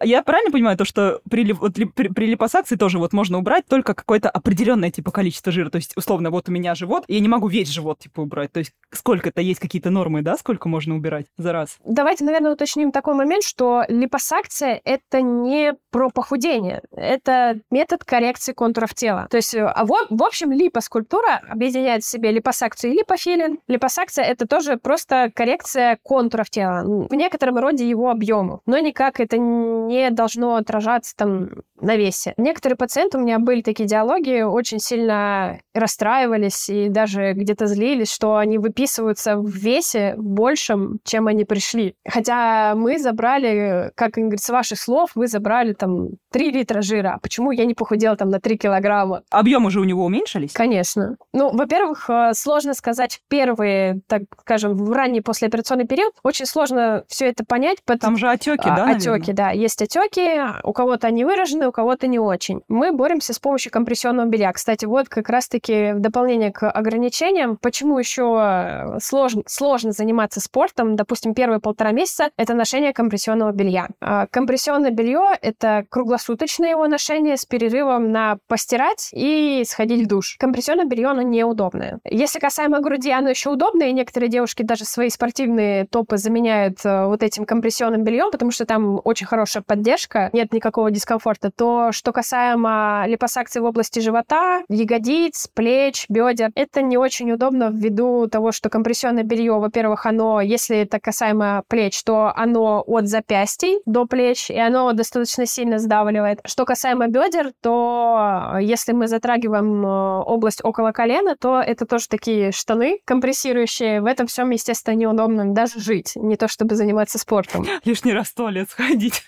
[0.00, 3.94] Я правильно понимаю то, что при, вот, при, при липосакции тоже вот можно убрать только
[3.94, 5.70] какое-то определенное типа количество жира?
[5.70, 8.52] То есть, условно, вот у меня живот, я не могу весь живот типа убрать.
[8.52, 11.78] То есть, сколько-то есть какие-то нормы, да, сколько можно убирать за раз?
[11.84, 16.82] Давайте, наверное, уточним такой момент, что липосакция— это не про похудение.
[16.92, 19.26] Это метод коррекции контуров тела.
[19.30, 23.58] То есть, а в, в общем, липоскультура объединяет в себе липосакцию и липофилин.
[23.68, 28.60] Липосакция— это тоже просто коррекция контуров тела, в некотором роде его объему.
[28.66, 32.34] Но никак это не должно отражаться там на весе.
[32.36, 38.36] Некоторые пациенты у меня были такие диалоги, очень сильно расстраивались и даже где-то злились, что
[38.36, 41.94] они выписываются в весе большем, чем они пришли.
[42.06, 47.14] Хотя мы забрали, как говорит, с ваших слов, вы забрали там 3 литра жира.
[47.14, 49.22] А почему я не похудела там на 3 килограмма?
[49.30, 50.52] Объемы же у него уменьшились?
[50.52, 51.16] Конечно.
[51.32, 56.12] Ну, во-первых, э, сложно сказать первые, так скажем, в ранний послеоперационный период.
[56.22, 57.78] Очень сложно все это понять.
[58.00, 58.90] Там же отеки, да?
[58.90, 59.50] Отеки, да.
[59.50, 62.62] Есть есть отеки, у кого-то они выражены, у кого-то не очень.
[62.68, 64.52] Мы боремся с помощью компрессионного белья.
[64.52, 71.34] Кстати, вот как раз-таки в дополнение к ограничениям, почему еще сложно, сложно заниматься спортом, допустим,
[71.34, 73.88] первые полтора месяца, это ношение компрессионного белья.
[74.00, 80.36] А компрессионное белье— это круглосуточное его ношение с перерывом на постирать и сходить в душ.
[80.38, 82.00] Компрессионное белье, оно неудобное.
[82.04, 87.06] Если касаемо груди, оно еще удобное, и некоторые девушки даже свои спортивные топы заменяют э,
[87.06, 92.10] вот этим компрессионным бельем, потому что там очень хорошая поддержка, нет никакого дискомфорта, то что
[92.10, 98.70] касаемо липосакции в области живота, ягодиц, плеч, бедер, это не очень удобно ввиду того, что
[98.70, 104.58] компрессионное белье, во-первых, оно, если это касаемо плеч, то оно от запястий до плеч, и
[104.58, 106.40] оно достаточно сильно сдавливает.
[106.46, 112.52] Что касаемо бедер, то если мы затрагиваем э, область около колена, то это тоже такие
[112.52, 114.00] штаны компрессирующие.
[114.00, 117.66] В этом всем, естественно, неудобно даже жить, не то чтобы заниматься спортом.
[117.84, 119.26] Лишний раз в туалет сходить.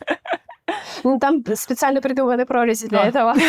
[1.05, 3.35] Ну, там специально придуманы прорези для этого.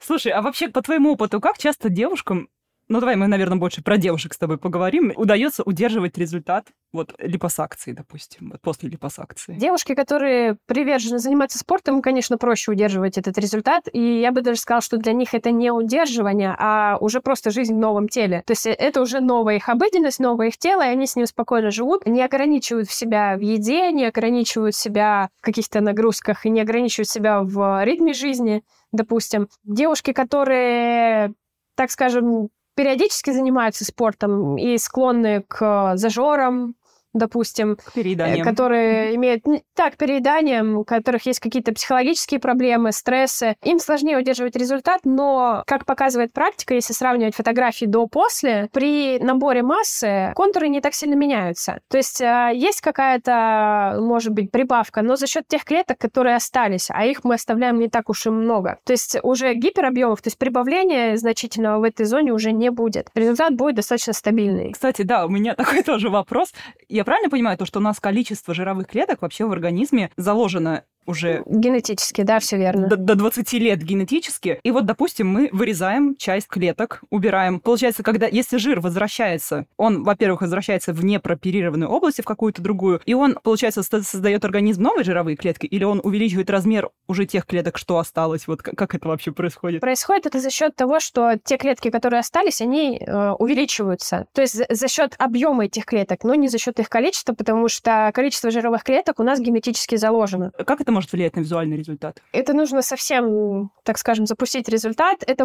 [0.00, 2.48] Слушай, а вообще, по твоему опыту, как часто девушкам
[2.88, 5.12] ну давай мы, наверное, больше про девушек с тобой поговорим.
[5.16, 9.54] Удается удерживать результат вот липосакции, допустим, вот после липосакции?
[9.54, 13.88] Девушки, которые привержены заниматься спортом, конечно, проще удерживать этот результат.
[13.92, 17.74] И я бы даже сказала, что для них это не удерживание, а уже просто жизнь
[17.74, 18.42] в новом теле.
[18.46, 21.70] То есть это уже новая их обыденность, новое их тело, и они с ним спокойно
[21.70, 27.08] живут, не ограничивают себя в еде, не ограничивают себя в каких-то нагрузках и не ограничивают
[27.08, 29.48] себя в ритме жизни, допустим.
[29.64, 31.34] Девушки, которые
[31.76, 36.74] так скажем, периодически занимаются спортом и склонны к зажорам,
[37.14, 38.44] допустим, к перееданиям.
[38.44, 45.00] которые имеют так перееданием, у которых есть какие-то психологические проблемы, стрессы, им сложнее удерживать результат,
[45.04, 51.14] но, как показывает практика, если сравнивать фотографии до-после, при наборе массы контуры не так сильно
[51.14, 51.80] меняются.
[51.88, 56.88] То есть а, есть какая-то, может быть, прибавка, но за счет тех клеток, которые остались,
[56.90, 58.78] а их мы оставляем не так уж и много.
[58.84, 63.08] То есть уже гиперобъемов, то есть прибавления значительного в этой зоне уже не будет.
[63.14, 64.72] Результат будет достаточно стабильный.
[64.72, 66.52] Кстати, да, у меня такой тоже вопрос.
[66.88, 71.42] Я правильно понимаю то, что у нас количество жировых клеток вообще в организме заложено уже...
[71.46, 72.88] Генетически, да, все верно.
[72.88, 74.60] До, до 20 лет генетически.
[74.62, 77.60] И вот, допустим, мы вырезаем часть клеток, убираем.
[77.60, 83.14] Получается, когда, если жир возвращается, он, во-первых, возвращается в непроперированную область, в какую-то другую, и
[83.14, 87.98] он, получается, создает организм новые жировые клетки, или он увеличивает размер уже тех клеток, что
[87.98, 88.46] осталось?
[88.46, 89.80] Вот как, это вообще происходит?
[89.80, 94.26] Происходит это за счет того, что те клетки, которые остались, они э, увеличиваются.
[94.32, 97.68] То есть за, за счет объема этих клеток, но не за счет их количества, потому
[97.68, 100.52] что количество жировых клеток у нас генетически заложено.
[100.66, 102.22] Как это может влиять на визуальный результат?
[102.32, 105.22] Это нужно совсем, так скажем, запустить результат.
[105.26, 105.44] Это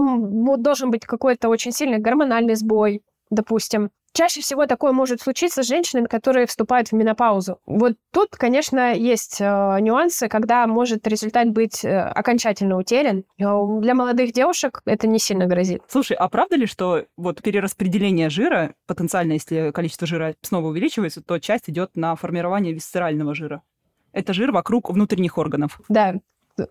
[0.58, 3.90] должен быть какой-то очень сильный гормональный сбой, допустим.
[4.14, 7.60] Чаще всего такое может случиться с женщинами, которые вступают в менопаузу.
[7.66, 9.46] Вот тут, конечно, есть э,
[9.82, 13.24] нюансы, когда может результат быть э, окончательно утерян.
[13.38, 15.84] Но для молодых девушек это не сильно грозит.
[15.88, 21.38] Слушай, а правда ли, что вот перераспределение жира, потенциально, если количество жира снова увеличивается, то
[21.40, 23.62] часть идет на формирование висцерального жира?
[24.12, 25.80] Это жир вокруг внутренних органов.
[25.90, 26.16] Да,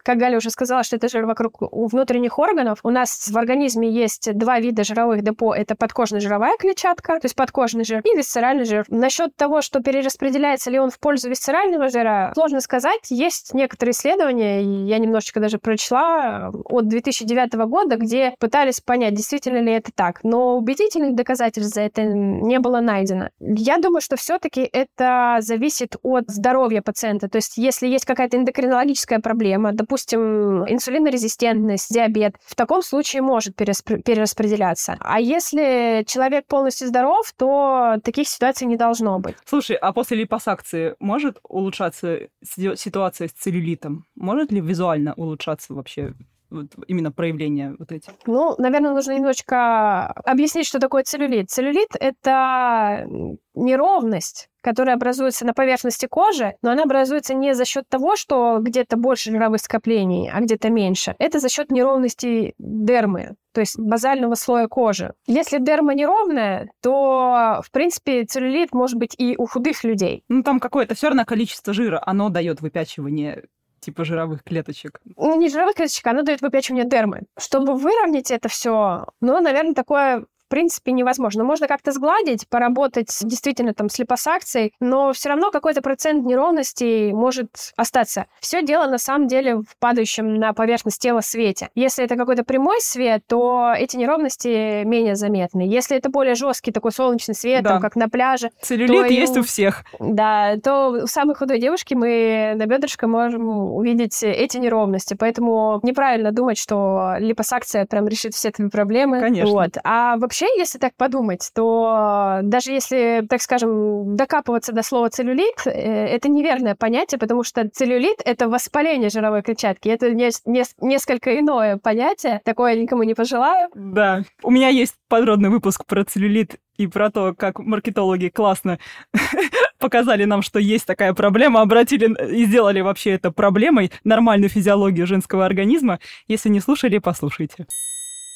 [0.03, 2.81] как Галя уже сказала, что это жир вокруг внутренних органов.
[2.83, 5.55] У нас в организме есть два вида жировых депо.
[5.55, 8.85] Это подкожная жировая клетчатка, то есть подкожный жир, и висцеральный жир.
[8.89, 13.11] Насчет того, что перераспределяется ли он в пользу висцерального жира, сложно сказать.
[13.11, 19.73] Есть некоторые исследования, я немножечко даже прочла, от 2009 года, где пытались понять, действительно ли
[19.73, 20.21] это так.
[20.23, 23.31] Но убедительных доказательств за это не было найдено.
[23.41, 27.29] Я думаю, что все-таки это зависит от здоровья пациента.
[27.29, 34.97] То есть если есть какая-то эндокринологическая проблема, допустим, инсулинорезистентность, диабет, в таком случае может перераспределяться.
[35.01, 39.37] А если человек полностью здоров, то таких ситуаций не должно быть.
[39.47, 44.05] Слушай, а после липосакции может улучшаться ситуация с целлюлитом?
[44.15, 46.13] Может ли визуально улучшаться вообще
[46.51, 48.11] вот именно проявления вот эти?
[48.27, 51.51] Ну, наверное, нужно немножечко объяснить, что такое целлюлит.
[51.51, 53.07] Целлюлит— это
[53.55, 58.97] неровность, которая образуется на поверхности кожи, но она образуется не за счет того, что где-то
[58.97, 61.15] больше жировых скоплений, а где-то меньше.
[61.19, 65.15] Это за счет неровности дермы, то есть базального слоя кожи.
[65.27, 70.23] Если дерма неровная, то, в принципе, целлюлит может быть и у худых людей.
[70.29, 73.45] Ну, там какое-то все равно количество жира, оно дает выпячивание
[73.81, 75.01] типа жировых клеточек?
[75.17, 77.23] Ну, не жировых клеточек, оно дает выпячивание дермы.
[77.39, 81.45] Чтобы выровнять это все, ну, наверное, такое принципе, невозможно.
[81.45, 87.73] Можно как-то сгладить, поработать действительно там с липосакцией, но все равно какой-то процент неровностей может
[87.77, 88.27] остаться.
[88.41, 91.71] Все дело на самом деле в падающем на поверхность тела свете.
[91.75, 95.63] Если это какой-то прямой свет, то эти неровности менее заметны.
[95.63, 97.71] Если это более жесткий такой солнечный свет, да.
[97.71, 98.51] там, как на пляже...
[98.63, 99.85] Целлюлит то есть у всех.
[99.99, 105.15] Да, то у самой худой девушки мы на бедрышко можем увидеть эти неровности.
[105.19, 109.21] Поэтому неправильно думать, что липосакция прям решит все твои проблемы.
[109.21, 109.51] Конечно.
[109.51, 109.77] Вот.
[109.85, 115.71] А вообще, если так подумать, то даже если, так скажем, докапываться до слова целлюлит, э,
[115.71, 119.89] это неверное понятие, потому что целлюлит— это воспаление жировой клетчатки.
[119.89, 122.41] Это не, не, несколько иное понятие.
[122.45, 123.69] Такое я никому не пожелаю.
[123.75, 124.23] Да.
[124.43, 128.79] У меня есть подробный выпуск про целлюлит и про то, как маркетологи классно
[129.79, 135.45] показали нам, что есть такая проблема, обратили и сделали вообще это проблемой, нормальную физиологию женского
[135.45, 135.99] организма.
[136.29, 137.67] Если не слушали, послушайте.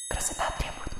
[0.09, 0.92] Красота требует.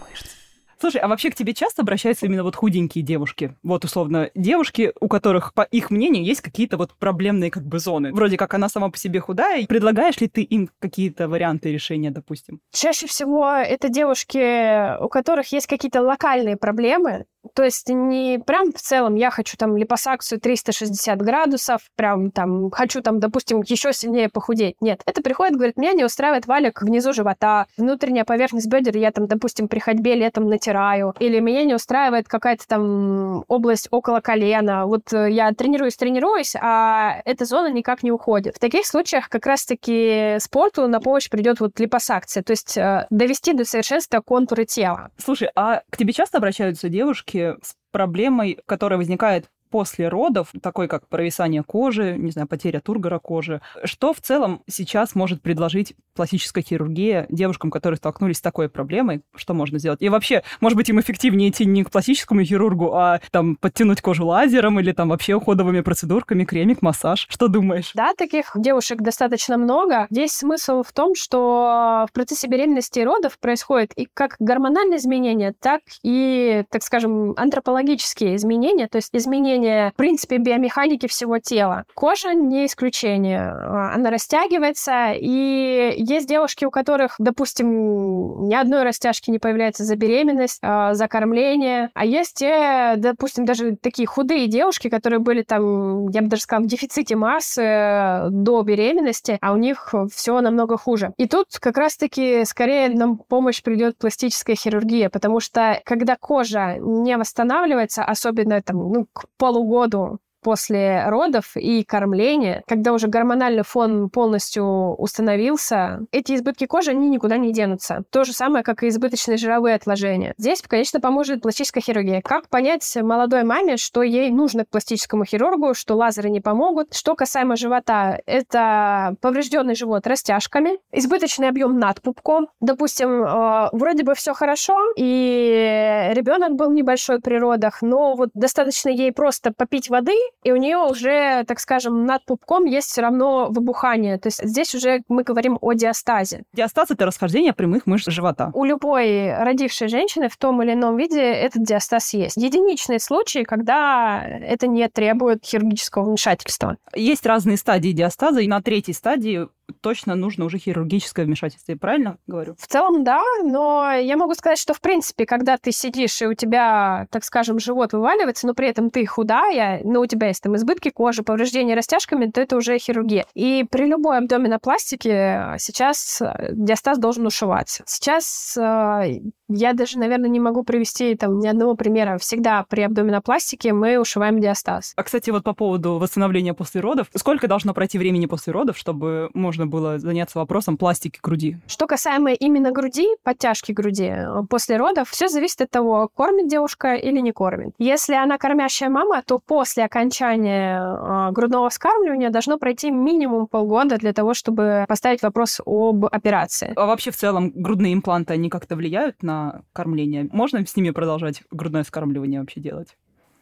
[0.84, 3.56] Слушай, а вообще к тебе часто обращаются именно вот худенькие девушки?
[3.63, 8.12] Вот, условно, девушки, у которых, по их мнению, есть какие-то вот проблемные как бы зоны.
[8.12, 9.65] Вроде как она сама по себе худая.
[9.65, 12.60] Предлагаешь ли ты им какие-то варианты решения, допустим?
[12.74, 18.79] Чаще всего это девушки, у которых есть какие-то локальные проблемы, то есть не прям в
[18.82, 24.75] целом я хочу там липосакцию 360 градусов, прям там хочу там, допустим, еще сильнее похудеть.
[24.82, 29.27] Нет, это приходит, говорит, меня не устраивает валик внизу живота, внутренняя поверхность бедер, я там,
[29.27, 34.85] допустим, при ходьбе летом натираю, или меня не устраивает какая-то там область около колена.
[34.85, 38.56] Вот э, я тренируюсь, тренируюсь, а эта зона никак не уходит.
[38.56, 43.54] В таких случаях как раз-таки спорту на помощь придет вот липосакция, то есть э, довести
[43.54, 45.12] до совершенства контуры тела.
[45.17, 51.08] Слушай, а к тебе часто обращаются девушки, с проблемой, которая возникает после родов, такой как
[51.08, 53.60] провисание кожи, не знаю, потеря тургора кожи.
[53.84, 59.24] Что в целом сейчас может предложить пластическая хирургия девушкам, которые столкнулись с такой проблемой?
[59.36, 60.00] Что можно сделать?
[60.04, 64.28] И вообще, может быть, им эффективнее идти не к пластическому хирургу, а там подтянуть кожу
[64.28, 67.26] лазером или там вообще уходовыми процедурками, кремик, массаж.
[67.28, 67.94] Что думаешь?
[67.96, 70.06] Да, таких девушек достаточно много.
[70.12, 75.56] Здесь смысл в том, что в процессе беременности и родов происходит и как гормональные изменения,
[75.60, 81.85] так и, так скажем, антропологические изменения, то есть изменения изменение, в принципе, биомеханики всего тела.
[81.93, 83.41] Кожа не исключение.
[83.41, 89.95] А, она растягивается, и есть девушки, у которых, допустим, ни одной растяжки не появляется за
[89.95, 91.89] беременность, а, за кормление.
[91.93, 96.65] А есть те, допустим, даже такие худые девушки, которые были там, я бы даже сказала,
[96.65, 101.13] в дефиците массы э, до беременности, а у них все намного хуже.
[101.17, 107.17] И тут как раз-таки скорее нам помощь придет пластическая хирургия, потому что когда кожа не
[107.17, 114.10] восстанавливается, особенно там, ну, к пол полугоду после родов и кормления, когда уже гормональный фон
[114.10, 118.04] полностью установился, эти избытки кожи, они никуда не денутся.
[118.12, 120.33] То же самое, как и избыточные жировые отложения.
[120.37, 122.21] Здесь, конечно, поможет пластическая хирургия.
[122.21, 126.94] Как понять молодой маме, что ей нужно к пластическому хирургу, что лазеры не помогут?
[126.94, 132.50] Что касаемо живота, это поврежденный живот растяжками, избыточный объем над пупком.
[132.60, 138.89] Допустим, э, вроде бы все хорошо, и ребенок был небольшой при родах, но вот достаточно
[138.89, 143.48] ей просто попить воды, и у нее уже, так скажем, над пупком есть все равно
[143.50, 144.17] выбухание.
[144.17, 146.44] То есть здесь уже мы говорим о диастазе.
[146.54, 148.52] Диастаз— это расхождение прямых мышц живота.
[148.54, 152.38] У любой родившей женщины в том или ином виде этот диастаз есть.
[152.38, 156.77] Единичные случаи, когда это не требует хирургического вмешательства.
[156.94, 159.48] Есть разные стадии диастаза, и на третьей стадии
[159.81, 161.71] точно нужно уже хирургическое вмешательство.
[161.71, 162.55] Я правильно говорю?
[162.57, 166.33] В целом, да, но я могу сказать, что, в принципе, когда ты сидишь, и у
[166.33, 170.55] тебя, так скажем, живот вываливается, но при этом ты худая, но у тебя есть там
[170.55, 173.25] избытки кожи, повреждения растяжками, то это уже хирургия.
[173.33, 177.83] И при любой абдоминопластике сейчас диастаз должен ушиваться.
[177.85, 182.17] Сейчас э, я даже, наверное, не могу привести там ни одного примера.
[182.17, 184.93] Всегда при абдоминопластике мы ушиваем диастаз.
[184.95, 187.07] А, кстати, вот по поводу восстановления после родов.
[187.15, 191.58] Сколько должно пройти времени после родов, чтобы можно было заняться вопросом пластики груди?
[191.67, 196.95] Что касаемо именно груди, подтяжки груди э, после родов, все зависит от того, кормит девушка
[196.95, 197.73] или не кормит.
[197.77, 204.13] Если она кормящая мама, то после окончания э, грудного вскармливания должно пройти минимум полгода для
[204.13, 206.73] того, чтобы поставить вопрос об операции.
[206.75, 210.29] А вообще в целом грудные импланты, они как-то влияют на кормление.
[210.31, 212.95] Можно с ними продолжать грудное скармливание вообще делать?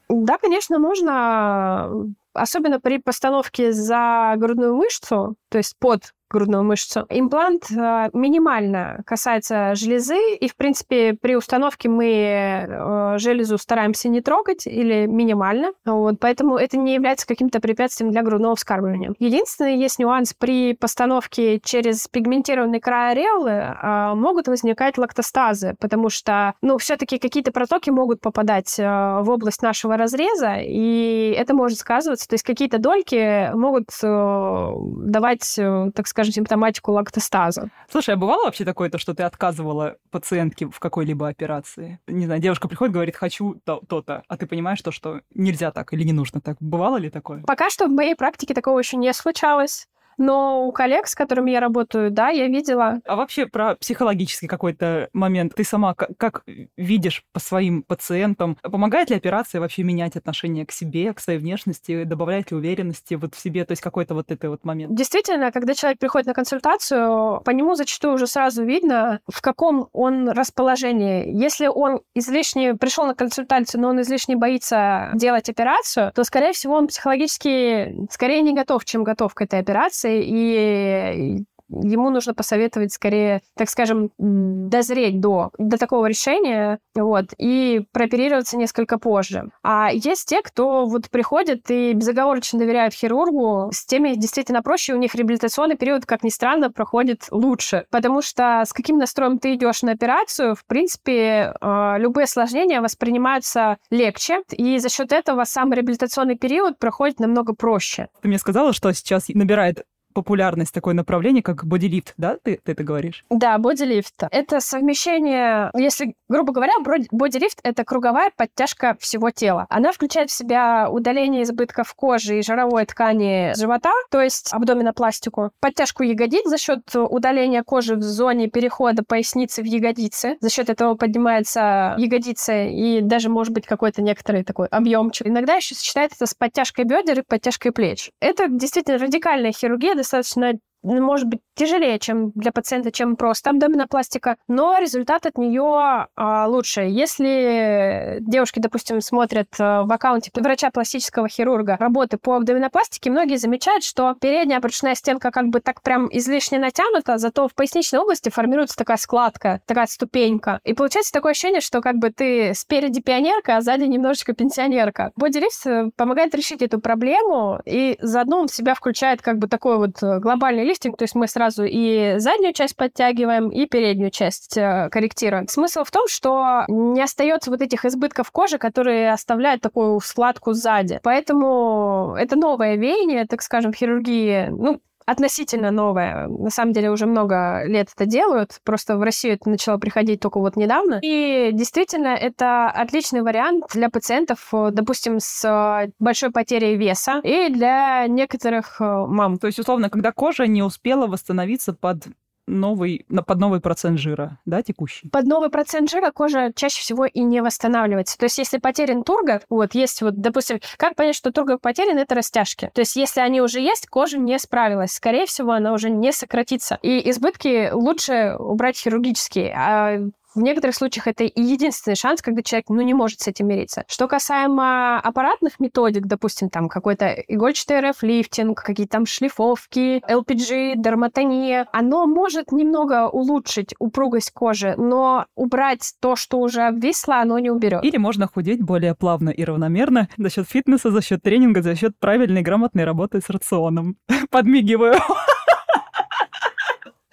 [0.10, 2.14] Да, конечно, можно.
[2.34, 7.06] Особенно при постановке за грудную мышцу, то есть под грудную мышцу.
[7.10, 14.22] Имплант э, минимально касается железы, и, в принципе, при установке мы э, железу стараемся не
[14.22, 15.74] трогать или минимально.
[15.86, 19.14] Вот, поэтому это не является каким-то препятствием для грудного вскармливания.
[19.20, 26.54] Единственный есть нюанс при постановке через пигментированный край ареолы э, могут возникать лактостазы, потому что,
[26.62, 32.28] ну, все-таки какие-то протоки могут попадать в область нашего разреза, и это может сказываться.
[32.28, 35.56] То есть какие-то дольки могут давать,
[35.96, 37.70] так скажем, симптоматику лактостаза.
[37.90, 42.00] Слушай, а бывало вообще такое, то, что ты отказывала пациентке в какой-либо операции?
[42.08, 46.04] Не знаю, девушка приходит, говорит, хочу то-то, а ты понимаешь то, что нельзя так или
[46.04, 46.58] не нужно так.
[46.60, 47.42] Бывало ли такое?
[47.48, 49.88] Пока что в моей практике такого еще не случалось.
[50.18, 53.00] Но у коллег, с которыми я работаю, да, я видела.
[53.06, 55.54] А вообще про психологический какой-то момент.
[55.56, 56.44] Ты сама как, как
[56.78, 58.58] видишь по своим пациентам?
[58.62, 62.04] Помогает ли операция вообще менять отношение к себе, к своей внешности?
[62.04, 63.66] Добавляет ли уверенности вот в себе?
[63.66, 64.94] То есть какой-то вот этот вот момент?
[64.96, 70.30] Действительно, когда человек приходит на консультацию, по нему зачастую уже сразу видно, в каком он
[70.30, 71.32] расположении.
[71.36, 76.76] Если он излишне пришел на консультацию, но он излишне боится делать операцию, то, скорее всего,
[76.76, 83.42] он психологически скорее не готов, чем готов к этой операции и ему нужно посоветовать скорее,
[83.56, 89.50] так скажем, дозреть до, до такого решения, вот, и прооперироваться несколько позже.
[89.64, 94.98] А есть те, кто вот приходит и безоговорочно доверяют хирургу, с теми действительно проще, у
[94.98, 99.82] них реабилитационный период, как ни странно, проходит лучше, потому что с каким настроем ты идешь
[99.84, 106.36] на операцию, в принципе, э, любые осложнения воспринимаются легче, и за счет этого сам реабилитационный
[106.36, 108.08] период проходит намного проще.
[108.22, 109.84] Ты мне сказала, что сейчас набирает
[110.14, 113.24] популярность такое направление, как бодилифт, да, ты, ты это говоришь?
[113.30, 114.24] Да, бодилифт.
[114.32, 116.74] Это совмещение, если, грубо говоря,
[117.12, 119.66] бодилифт— это круговая подтяжка всего тела.
[119.70, 126.04] Она включает в себя удаление избытков кожи и жировой ткани живота, то есть абдоминопластику, подтяжку
[126.04, 130.38] ягодиц за счет удаления кожи в зоне перехода поясницы в ягодицы.
[130.40, 135.28] За счет этого поднимается ягодица и даже, может быть, какой-то некоторый такой объемчик.
[135.28, 138.12] Иногда еще сочетается это с подтяжкой бедер и подтяжкой плеч.
[138.20, 144.78] Это действительно радикальная хирургия, достаточно может быть тяжелее, чем для пациента, чем просто абдоминопластика, но
[144.80, 146.82] результат от нее а, лучше.
[146.82, 153.84] Если девушки, допустим, смотрят а, в аккаунте врача пластического хирурга работы по абдоминопластике, многие замечают,
[153.84, 158.76] что передняя брюшная стенка как бы так прям излишне натянута, зато в поясничной области формируется
[158.76, 160.60] такая складка, такая ступенька.
[160.64, 165.12] И получается такое ощущение, что как бы ты спереди пионерка, а сзади немножечко пенсионерка.
[165.16, 169.78] Бодилифт э, помогает решить эту проблему, и заодно он в себя включает как бы такой
[169.78, 174.58] вот э, глобальный лифтинг, то есть мы сразу и заднюю часть подтягиваем, и переднюю часть
[174.58, 175.48] э, корректируем.
[175.48, 181.00] Смысл в том, что не остается вот этих избытков кожи, которые оставляют такую складку сзади.
[181.04, 184.82] Поэтому это новое веяние, так скажем, хирургии, ну,
[185.12, 186.28] относительно новое.
[186.28, 190.40] На самом деле уже много лет это делают, просто в Россию это начало приходить только
[190.40, 191.00] вот недавно.
[191.02, 198.80] И действительно, это отличный вариант для пациентов, допустим, с большой потерей веса и для некоторых
[198.80, 199.38] э, мам.
[199.38, 202.08] То есть, условно, когда кожа не успела восстановиться под
[202.52, 205.10] новый, под новый процент жира, да, текущий?
[205.10, 208.18] Под новый процент жира кожа чаще всего и не восстанавливается.
[208.18, 212.16] То есть если потерян тургор, вот есть вот, допустим, как понять, что тургор потерян, это
[212.16, 212.70] растяжки.
[212.74, 214.92] То есть если они уже есть, кожа не справилась.
[214.92, 216.78] Скорее всего, она уже не сократится.
[216.82, 219.54] И избытки лучше убрать хирургически.
[219.56, 220.00] А
[220.36, 223.84] в некоторых случаях это и единственный шанс, когда человек, ну, не может с этим мириться.
[223.88, 232.06] Что касаемо аппаратных методик, допустим, там какой-то игольчатый РФ-лифтинг, какие-то там шлифовки, LPG, дерматония, оно
[232.06, 237.84] может немного улучшить упругость кожи, но убрать то, что уже обвисло, оно не уберет.
[237.84, 241.94] Или можно худеть более плавно и равномерно за счет фитнеса, за счет тренинга, за счет
[242.00, 243.96] правильной, грамотной работы с рационом.
[244.30, 244.96] Подмигиваю.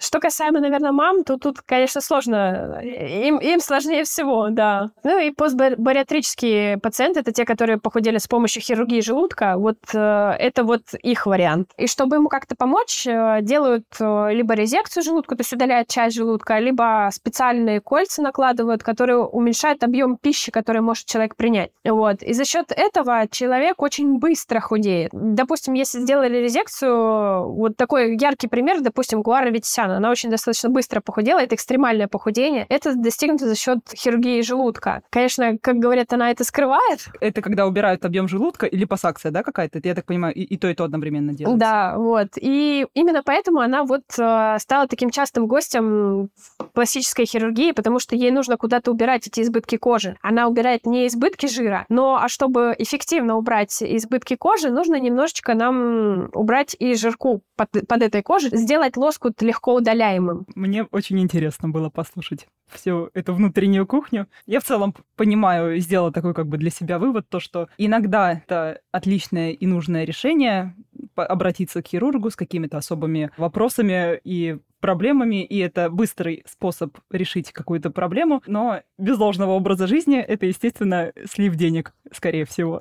[0.09, 2.81] Что касаемо, наверное, мам, то тут, конечно, сложно.
[2.81, 4.89] Им, им сложнее всего, да.
[5.03, 10.63] Ну и постбариатрические пациенты, это те, которые похудели с помощью хирургии желудка, вот э, это
[10.63, 11.69] вот их вариант.
[11.77, 16.15] И чтобы ему как-то помочь, э, делают э, либо резекцию желудка, то есть удаляют часть
[16.15, 21.69] желудка, либо специальные кольца накладывают, которые уменьшают объем пищи, который может человек принять.
[21.85, 22.23] Вот.
[22.23, 25.11] И за счет этого человек очень быстро худеет.
[25.13, 31.01] Допустим, если сделали резекцию, вот такой яркий пример, допустим, Гуара Ветисяна, она очень достаточно быстро
[31.01, 32.65] похудела, это экстремальное похудение.
[32.69, 35.03] Это достигнуто за счет хирургии желудка.
[35.09, 37.07] Конечно, как говорят, она это скрывает.
[37.19, 39.79] Это когда убирают объем желудка или пассакция, да, какая-то?
[39.83, 41.59] Я так понимаю, и, и то, и то одновременно делается.
[41.59, 42.29] Да, вот.
[42.37, 46.29] И именно поэтому она вот э, стала таким частым гостем
[46.73, 50.15] пластической хирургии, потому что ей нужно куда-то убирать эти избытки кожи.
[50.21, 56.29] Она убирает не избытки жира, но а чтобы эффективно убрать избытки кожи, нужно немножечко нам
[56.33, 60.45] убрать и жирку под, под этой кожей, сделать лоскут легко удаляемым.
[60.55, 64.27] Мне очень интересно было послушать всю эту внутреннюю кухню.
[64.45, 68.81] Я в целом понимаю, сделала такой как бы для себя вывод, то, что иногда это
[68.91, 70.75] отличное и нужное решение
[71.15, 77.89] обратиться к хирургу с какими-то особыми вопросами и проблемами, и это быстрый способ решить какую-то
[77.89, 82.79] проблему, но без ложного образа жизни это, естественно, слив денег, скорее всего.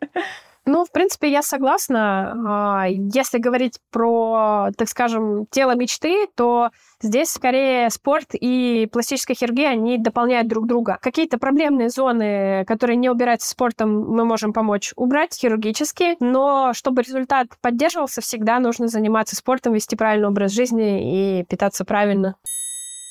[0.64, 2.34] Ну, в принципе, я согласна.
[2.46, 9.70] А, если говорить про, так скажем, тело мечты, то здесь скорее спорт и пластическая хирургия,
[9.70, 10.98] они дополняют друг друга.
[11.02, 17.48] Какие-то проблемные зоны, которые не убираются спортом, мы можем помочь убрать хирургически, но чтобы результат
[17.60, 22.36] поддерживался, всегда нужно заниматься спортом, вести правильный образ жизни и питаться правильно.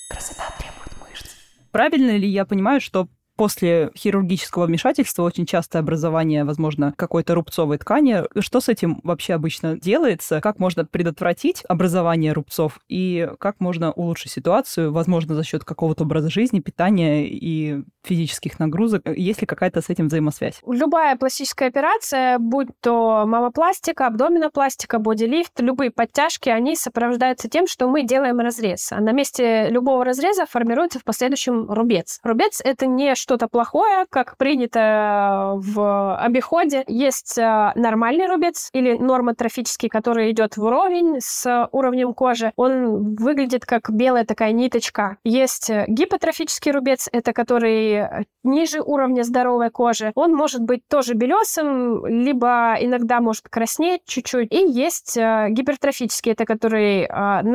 [0.09, 1.35] Красота требует мышц.
[1.71, 3.07] Правильно ли я понимаю, что
[3.41, 8.21] после хирургического вмешательства очень часто образование, возможно, какой-то рубцовой ткани.
[8.39, 10.41] Что с этим вообще обычно делается?
[10.41, 12.79] Как можно предотвратить образование рубцов?
[12.87, 19.07] И как можно улучшить ситуацию, возможно, за счет какого-то образа жизни, питания и физических нагрузок?
[19.07, 20.61] Есть ли какая-то с этим взаимосвязь?
[20.67, 28.03] Любая пластическая операция, будь то мамопластика, абдоминопластика, бодилифт, любые подтяжки, они сопровождаются тем, что мы
[28.03, 28.91] делаем разрез.
[28.91, 32.19] А на месте любого разреза формируется в последующем рубец.
[32.21, 36.83] Рубец— это не что что-то плохое, как принято в обиходе.
[36.87, 42.51] Есть э, нормальный рубец или нормотрофический, который идет вровень с уровнем кожи.
[42.57, 45.15] Он выглядит как белая такая ниточка.
[45.23, 50.11] Есть э, гипотрофический рубец, это который ниже уровня здоровой кожи.
[50.15, 54.51] Он может быть тоже белесым, либо иногда может краснеть чуть-чуть.
[54.51, 57.07] И есть э, гипертрофический, это который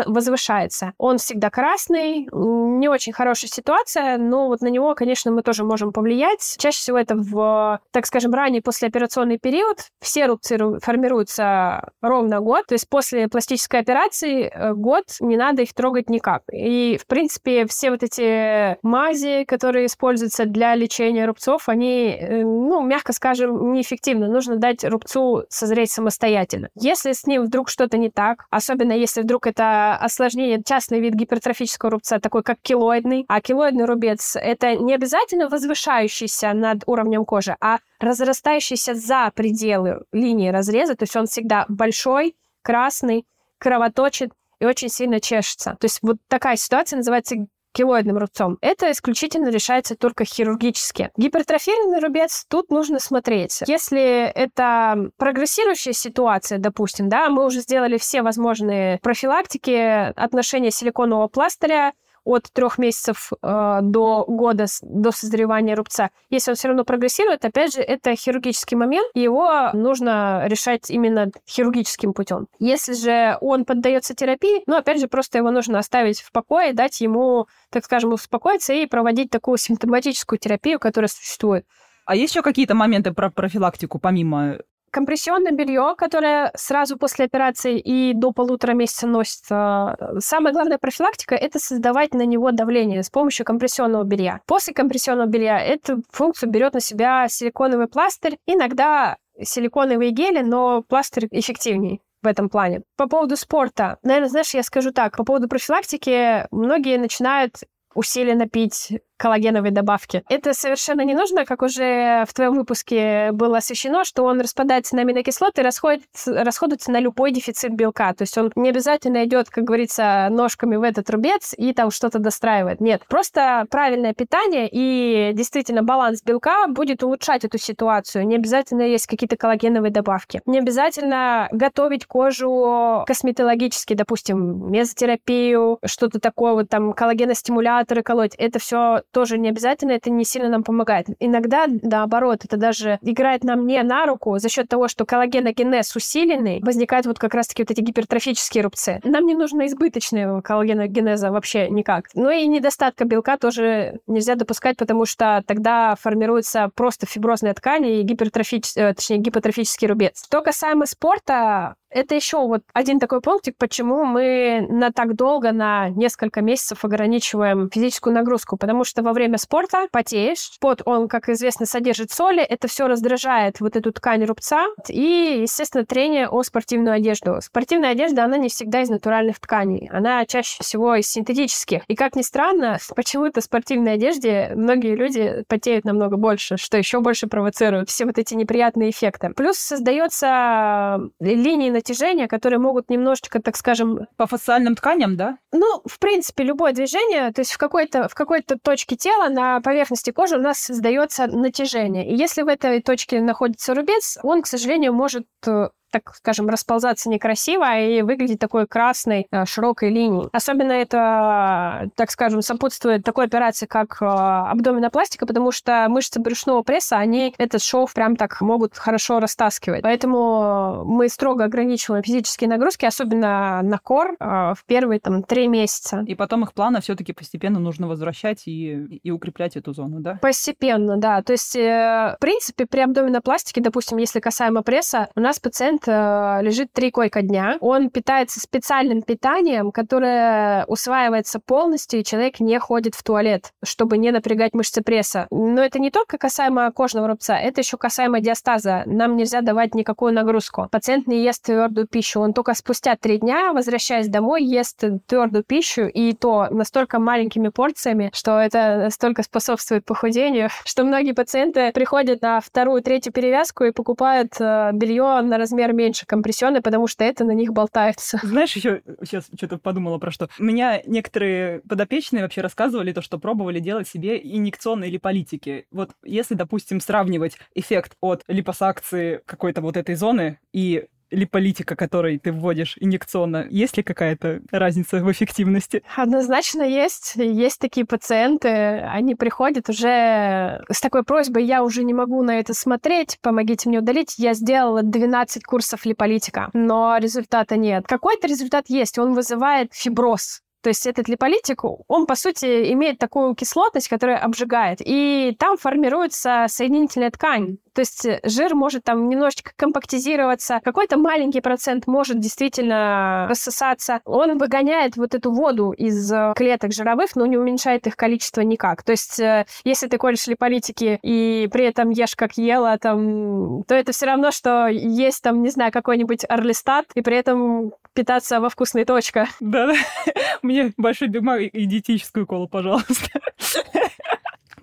[0.07, 0.95] возвышается.
[0.97, 5.93] Он всегда красный, не очень хорошая ситуация, но вот на него, конечно, мы тоже можем
[5.93, 6.57] повлиять.
[6.59, 9.79] Чаще всего это в, так скажем, ранний послеоперационный период.
[10.01, 12.67] Все рубцы формируются ровно год.
[12.67, 16.43] То есть после пластической операции э, год не надо их трогать никак.
[16.53, 22.83] И, в принципе, все вот эти мази, которые используются для лечения рубцов, они, э, ну,
[22.83, 24.29] мягко скажем, неэффективны.
[24.29, 26.69] Нужно дать рубцу созреть самостоятельно.
[26.75, 31.91] Если с ним вдруг что-то не так, особенно если вдруг это осложнение, частный вид гипертрофического
[31.91, 37.79] рубца, такой как килоидный, а килоидный рубец— это не обязательно возвышающийся над уровнем кожи, а
[38.01, 43.27] разрастающийся за пределы линии разреза, то есть он всегда большой, красный,
[43.59, 45.77] кровоточит и очень сильно чешется.
[45.81, 47.37] То есть вот такая ситуация называется
[47.77, 48.57] килоидным рубцом.
[48.63, 51.11] Это исключительно решается только хирургически.
[51.17, 53.63] Гипертрофированный рубец тут нужно смотреть.
[53.67, 61.93] Если это прогрессирующая ситуация, допустим, да, мы уже сделали все возможные профилактики, отношения силиконового пластыря,
[62.27, 66.11] от трех месяцев э, до года, до созревания рубца.
[66.29, 72.13] Если он все равно прогрессирует, опять же, это хирургический момент, его нужно решать именно хирургическим
[72.13, 72.49] путем.
[72.59, 77.01] Если же он поддается терапии, ну, опять же, просто его нужно оставить в покое, дать
[77.01, 81.65] ему, так скажем, успокоиться и проводить такую симптоматическую терапию, которая существует.
[82.07, 84.59] А есть еще какие-то моменты про профилактику, помимо
[84.97, 89.95] компрессионное белье, которое сразу после операции и до полутора месяца носится.
[90.21, 94.41] Самая главная профилактика— это создавать на него давление с помощью компрессионного белья.
[94.47, 101.29] После компрессионного белья эту функцию берет на себя силиконовый пластырь, иногда силиконовые гели, но пластырь
[101.31, 102.81] эффективнее в этом плане.
[102.97, 107.57] По поводу спорта, наверное, знаешь, я скажу так, по поводу профилактики, многие начинают
[107.95, 110.23] усиленно пить коллагеновые добавки.
[110.29, 115.03] Это совершенно не нужно, как уже в твоем выпуске было освещено, что он распадается на
[115.03, 118.13] аминокислоты и расходуется на любой дефицит белка.
[118.15, 122.19] То есть он не обязательно идет, как говорится, ножками в этот рубец и там что-то
[122.19, 122.81] достраивает.
[122.81, 128.27] Нет, просто правильное питание и действительно баланс белка будет улучшать эту ситуацию.
[128.27, 130.43] Не обязательно есть какие-то коллагеновые добавки.
[130.47, 138.35] Не обязательно готовить кожу косметологически, допустим, мезотерапию, что-то такое, вот там коллагеностимуляторы колоть.
[138.37, 141.07] Это все тоже не обязательно, это не сильно нам помогает.
[141.21, 146.61] Иногда, наоборот, это даже играет нам не на руку за счет того, что коллагеногенез усиленный,
[146.63, 149.01] возникают вот как раз-таки вот эти гипертрофические рубцы.
[149.05, 152.09] Нам не нужно избыточного коллагеногенеза вообще никак.
[152.15, 158.03] Ну и недостатка белка тоже нельзя допускать, потому что тогда формируется просто фиброзная ткань и
[158.03, 160.25] гипертрофический, э, точнее, гипотрофический рубец.
[160.25, 165.89] Что касаемо спорта, это еще вот один такой пунктик, почему мы на так долго, на
[165.89, 171.65] несколько месяцев ограничиваем физическую нагрузку, потому что во время спорта потеешь, пот, он, как известно,
[171.65, 177.39] содержит соли, это все раздражает вот эту ткань рубца, и, естественно, трение о спортивную одежду.
[177.41, 181.83] Спортивная одежда, она не всегда из натуральных тканей, она чаще всего из синтетических.
[181.89, 187.01] И, как ни странно, почему-то в спортивной одежде многие люди потеют намного больше, что еще
[187.01, 189.31] больше провоцирует все вот эти неприятные эффекты.
[189.31, 194.07] Плюс создается линии натяжения, которые могут немножечко, так скажем...
[194.17, 195.39] По фасциальным тканям, да?
[195.53, 200.11] Ну, в принципе, любое движение, то есть в какой-то в какой-то точке тела на поверхности
[200.11, 202.11] кожи у нас создается натяжение.
[202.11, 207.09] И если в этой точке находится рубец, он, к сожалению, может э, так скажем, расползаться
[207.09, 210.29] некрасиво и выглядеть такой красной э, широкой линией.
[210.33, 216.99] Особенно это, так скажем, сопутствует такой операции, как э, абдоминопластика, потому что мышцы брюшного пресса,
[216.99, 219.83] они этот шов прям так могут хорошо растаскивать.
[219.83, 226.05] Поэтому мы строго ограничиваем физические нагрузки, особенно на кор, э, в первые там три месяца.
[226.07, 230.19] И потом их плавно все-таки постепенно нужно возвращать и, и укреплять эту зону, да?
[230.21, 231.23] Постепенно, да.
[231.23, 236.91] То есть, в принципе, при абдоминопластике, допустим, если касаемо пресса, у нас пациент лежит три
[236.91, 237.57] койка дня.
[237.61, 244.11] Он питается специальным питанием, которое усваивается полностью, и человек не ходит в туалет, чтобы не
[244.11, 245.27] напрягать мышцы пресса.
[245.31, 248.83] Но это не только касаемо кожного рубца, это еще касаемо диастаза.
[248.87, 250.69] Нам нельзя давать никакую нагрузку.
[250.71, 252.21] Пациент не ест твердую пищу.
[252.21, 258.11] Он только спустя три дня, возвращаясь домой, ест твердую пищу, и то настолько маленькими порциями,
[258.13, 264.35] что это настолько способствует похудению, что многие пациенты приходят на вторую, третью перевязку и покупают
[264.41, 268.19] э, белье на размер меньше компрессионной, потому что это на них болтается.
[268.23, 270.29] Знаешь, еще сейчас что-то подумала про что.
[270.39, 275.67] У меня некоторые подопечные вообще рассказывали то, что пробовали делать себе инъекционные липолитики.
[275.71, 282.33] Вот если, допустим, сравнивать эффект от липосакции какой-то вот этой зоны и липолитика, который ты
[282.33, 285.83] вводишь инъекционно, есть ли какая-то разница в эффективности?
[285.97, 287.15] Однозначно есть.
[287.17, 292.55] Есть такие пациенты, они приходят уже с такой просьбой, я уже не могу на это
[292.55, 294.15] смотреть, помогите мне удалить.
[294.19, 297.87] Я сделала 12 курсов липолитика, но результата нет.
[297.87, 303.37] Какой-то результат есть, он вызывает фиброз то есть этот липолитик, он, по сути, имеет такую
[303.37, 304.81] кислотность, которая обжигает.
[304.85, 307.59] И там формируется соединительная ткань.
[307.73, 314.01] То есть жир может там немножечко компактизироваться, какой-то маленький процент может действительно рассосаться.
[314.07, 318.83] Он выгоняет вот эту воду из э, клеток жировых, но не уменьшает их количество никак.
[318.83, 323.75] То есть э, если ты колешь липолитики и при этом ешь как ела, там, то
[323.75, 328.49] это все равно, что есть там, не знаю, какой-нибудь орлистат, и при этом питаться во
[328.49, 329.29] вкусной точка.
[329.41, 329.75] Да-да.
[330.57, 333.21] Мне большой Биг и диетическую колу, пожалуйста.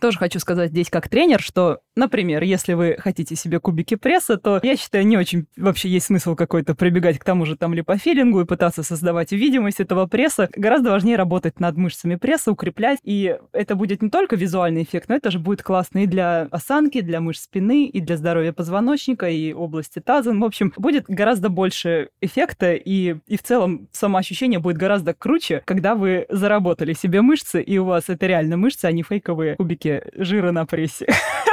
[0.03, 4.59] Тоже хочу сказать здесь как тренер, что Например, если вы хотите себе кубики пресса, то
[4.63, 8.45] я считаю, не очень вообще есть смысл какой-то прибегать к тому же там липофилингу и
[8.45, 10.49] пытаться создавать видимость этого пресса.
[10.55, 15.15] Гораздо важнее работать над мышцами пресса, укреплять, и это будет не только визуальный эффект, но
[15.15, 19.53] это же будет классно и для осанки, для мышц спины, и для здоровья позвоночника, и
[19.53, 20.33] области таза.
[20.33, 25.93] В общем, будет гораздо больше эффекта, и, и в целом самоощущение будет гораздо круче, когда
[25.93, 30.51] вы заработали себе мышцы, и у вас это реально мышцы, а не фейковые кубики жира
[30.51, 31.07] на прессе.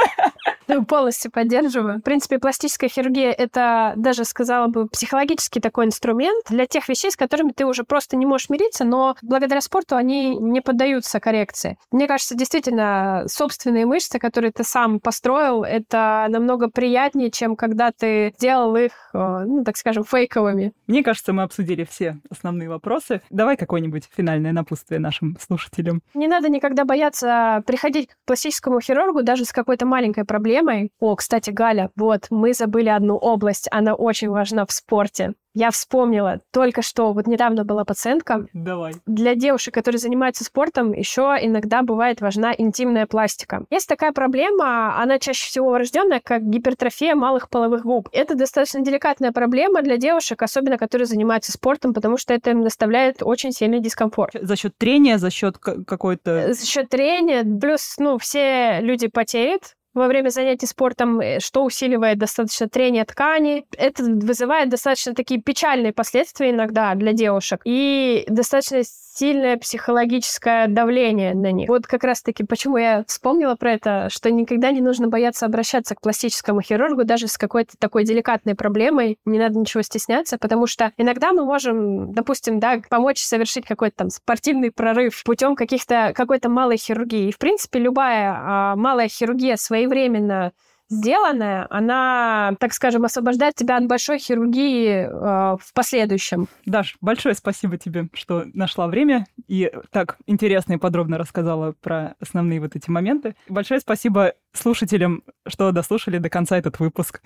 [0.87, 1.99] Полностью поддерживаю.
[1.99, 7.15] В принципе, пластическая хирургия— это даже, сказала бы, психологический такой инструмент для тех вещей, с
[7.15, 11.77] которыми ты уже просто не можешь мириться, но благодаря спорту они не поддаются коррекции.
[11.91, 18.33] Мне кажется, действительно, собственные мышцы, которые ты сам построил, это намного приятнее, чем когда ты
[18.39, 20.73] делал их, э, ну, так скажем, фейковыми.
[20.87, 23.21] Мне кажется, мы обсудили все основные вопросы.
[23.29, 26.01] Давай какое-нибудь финальное напутствие нашим слушателям.
[26.13, 30.91] Не надо никогда бояться приходить к пластическому хирургу даже с какой-то маленькой проблемой, проблемой.
[30.99, 35.33] О, кстати, Галя, вот мы забыли одну область, она очень важна в спорте.
[35.53, 38.45] Я вспомнила, только что, вот недавно была пациентка.
[38.53, 38.93] Давай.
[39.05, 43.65] Для девушек, которые занимаются спортом, еще иногда бывает важна интимная пластика.
[43.69, 48.07] Есть такая проблема, она чаще всего врожденная, как гипертрофия малых половых губ.
[48.13, 53.17] Это достаточно деликатная проблема для девушек, особенно которые занимаются спортом, потому что это им доставляет
[53.21, 54.33] очень сильный дискомфорт.
[54.41, 56.53] За счет трения, за счет какой-то...
[56.53, 62.17] За счет трения, плюс, ну, все люди потеют, во время занятий спортом, э, что усиливает
[62.17, 63.65] достаточно трение ткани.
[63.77, 71.51] Это вызывает достаточно такие печальные последствия иногда для девушек и достаточно сильное психологическое давление на
[71.51, 71.67] них.
[71.67, 76.01] Вот как раз-таки почему я вспомнила про это, что никогда не нужно бояться обращаться к
[76.01, 79.17] пластическому хирургу даже с какой-то такой деликатной проблемой.
[79.25, 84.09] Не надо ничего стесняться, потому что иногда мы можем, допустим, да, помочь совершить какой-то там
[84.09, 87.29] спортивный прорыв путем каких-то какой-то малой хирургии.
[87.29, 90.51] И, в принципе, любая а, малая хирургия своевременно
[90.89, 96.49] сделанная, она, так скажем, освобождает тебя от большой хирургии э, в последующем.
[96.65, 102.59] Даш, большое спасибо тебе, что нашла время и так интересно и подробно рассказала про основные
[102.59, 103.35] вот эти моменты.
[103.47, 107.21] Большое спасибо слушателям, что дослушали до конца этот выпуск.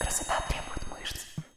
[0.00, 0.34] Красота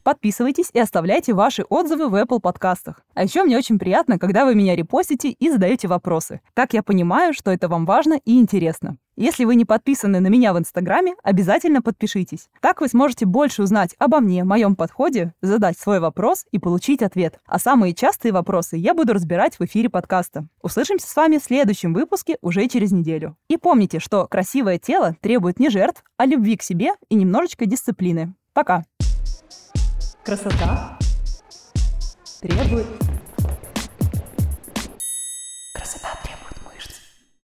[0.04, 3.00] Подписывайтесь и оставляйте ваши отзывы в Apple подкастах.
[3.14, 6.42] А еще мне очень приятно, когда вы меня репостите и задаете вопросы.
[6.52, 8.98] Так я понимаю, что это вам важно и интересно.
[9.16, 12.48] Если вы не подписаны на меня в Инстаграме, обязательно подпишитесь.
[12.60, 17.38] Так вы сможете больше узнать обо мне, моем подходе, задать свой вопрос и получить ответ.
[17.46, 20.48] А самые частые вопросы я буду разбирать в эфире подкаста.
[20.62, 23.36] Услышимся с вами в следующем выпуске уже через неделю.
[23.48, 28.34] И помните, что красивое тело требует не жертв, а любви к себе и немножечко дисциплины.
[28.52, 28.84] Пока!
[30.24, 30.98] Красота
[32.40, 32.86] требует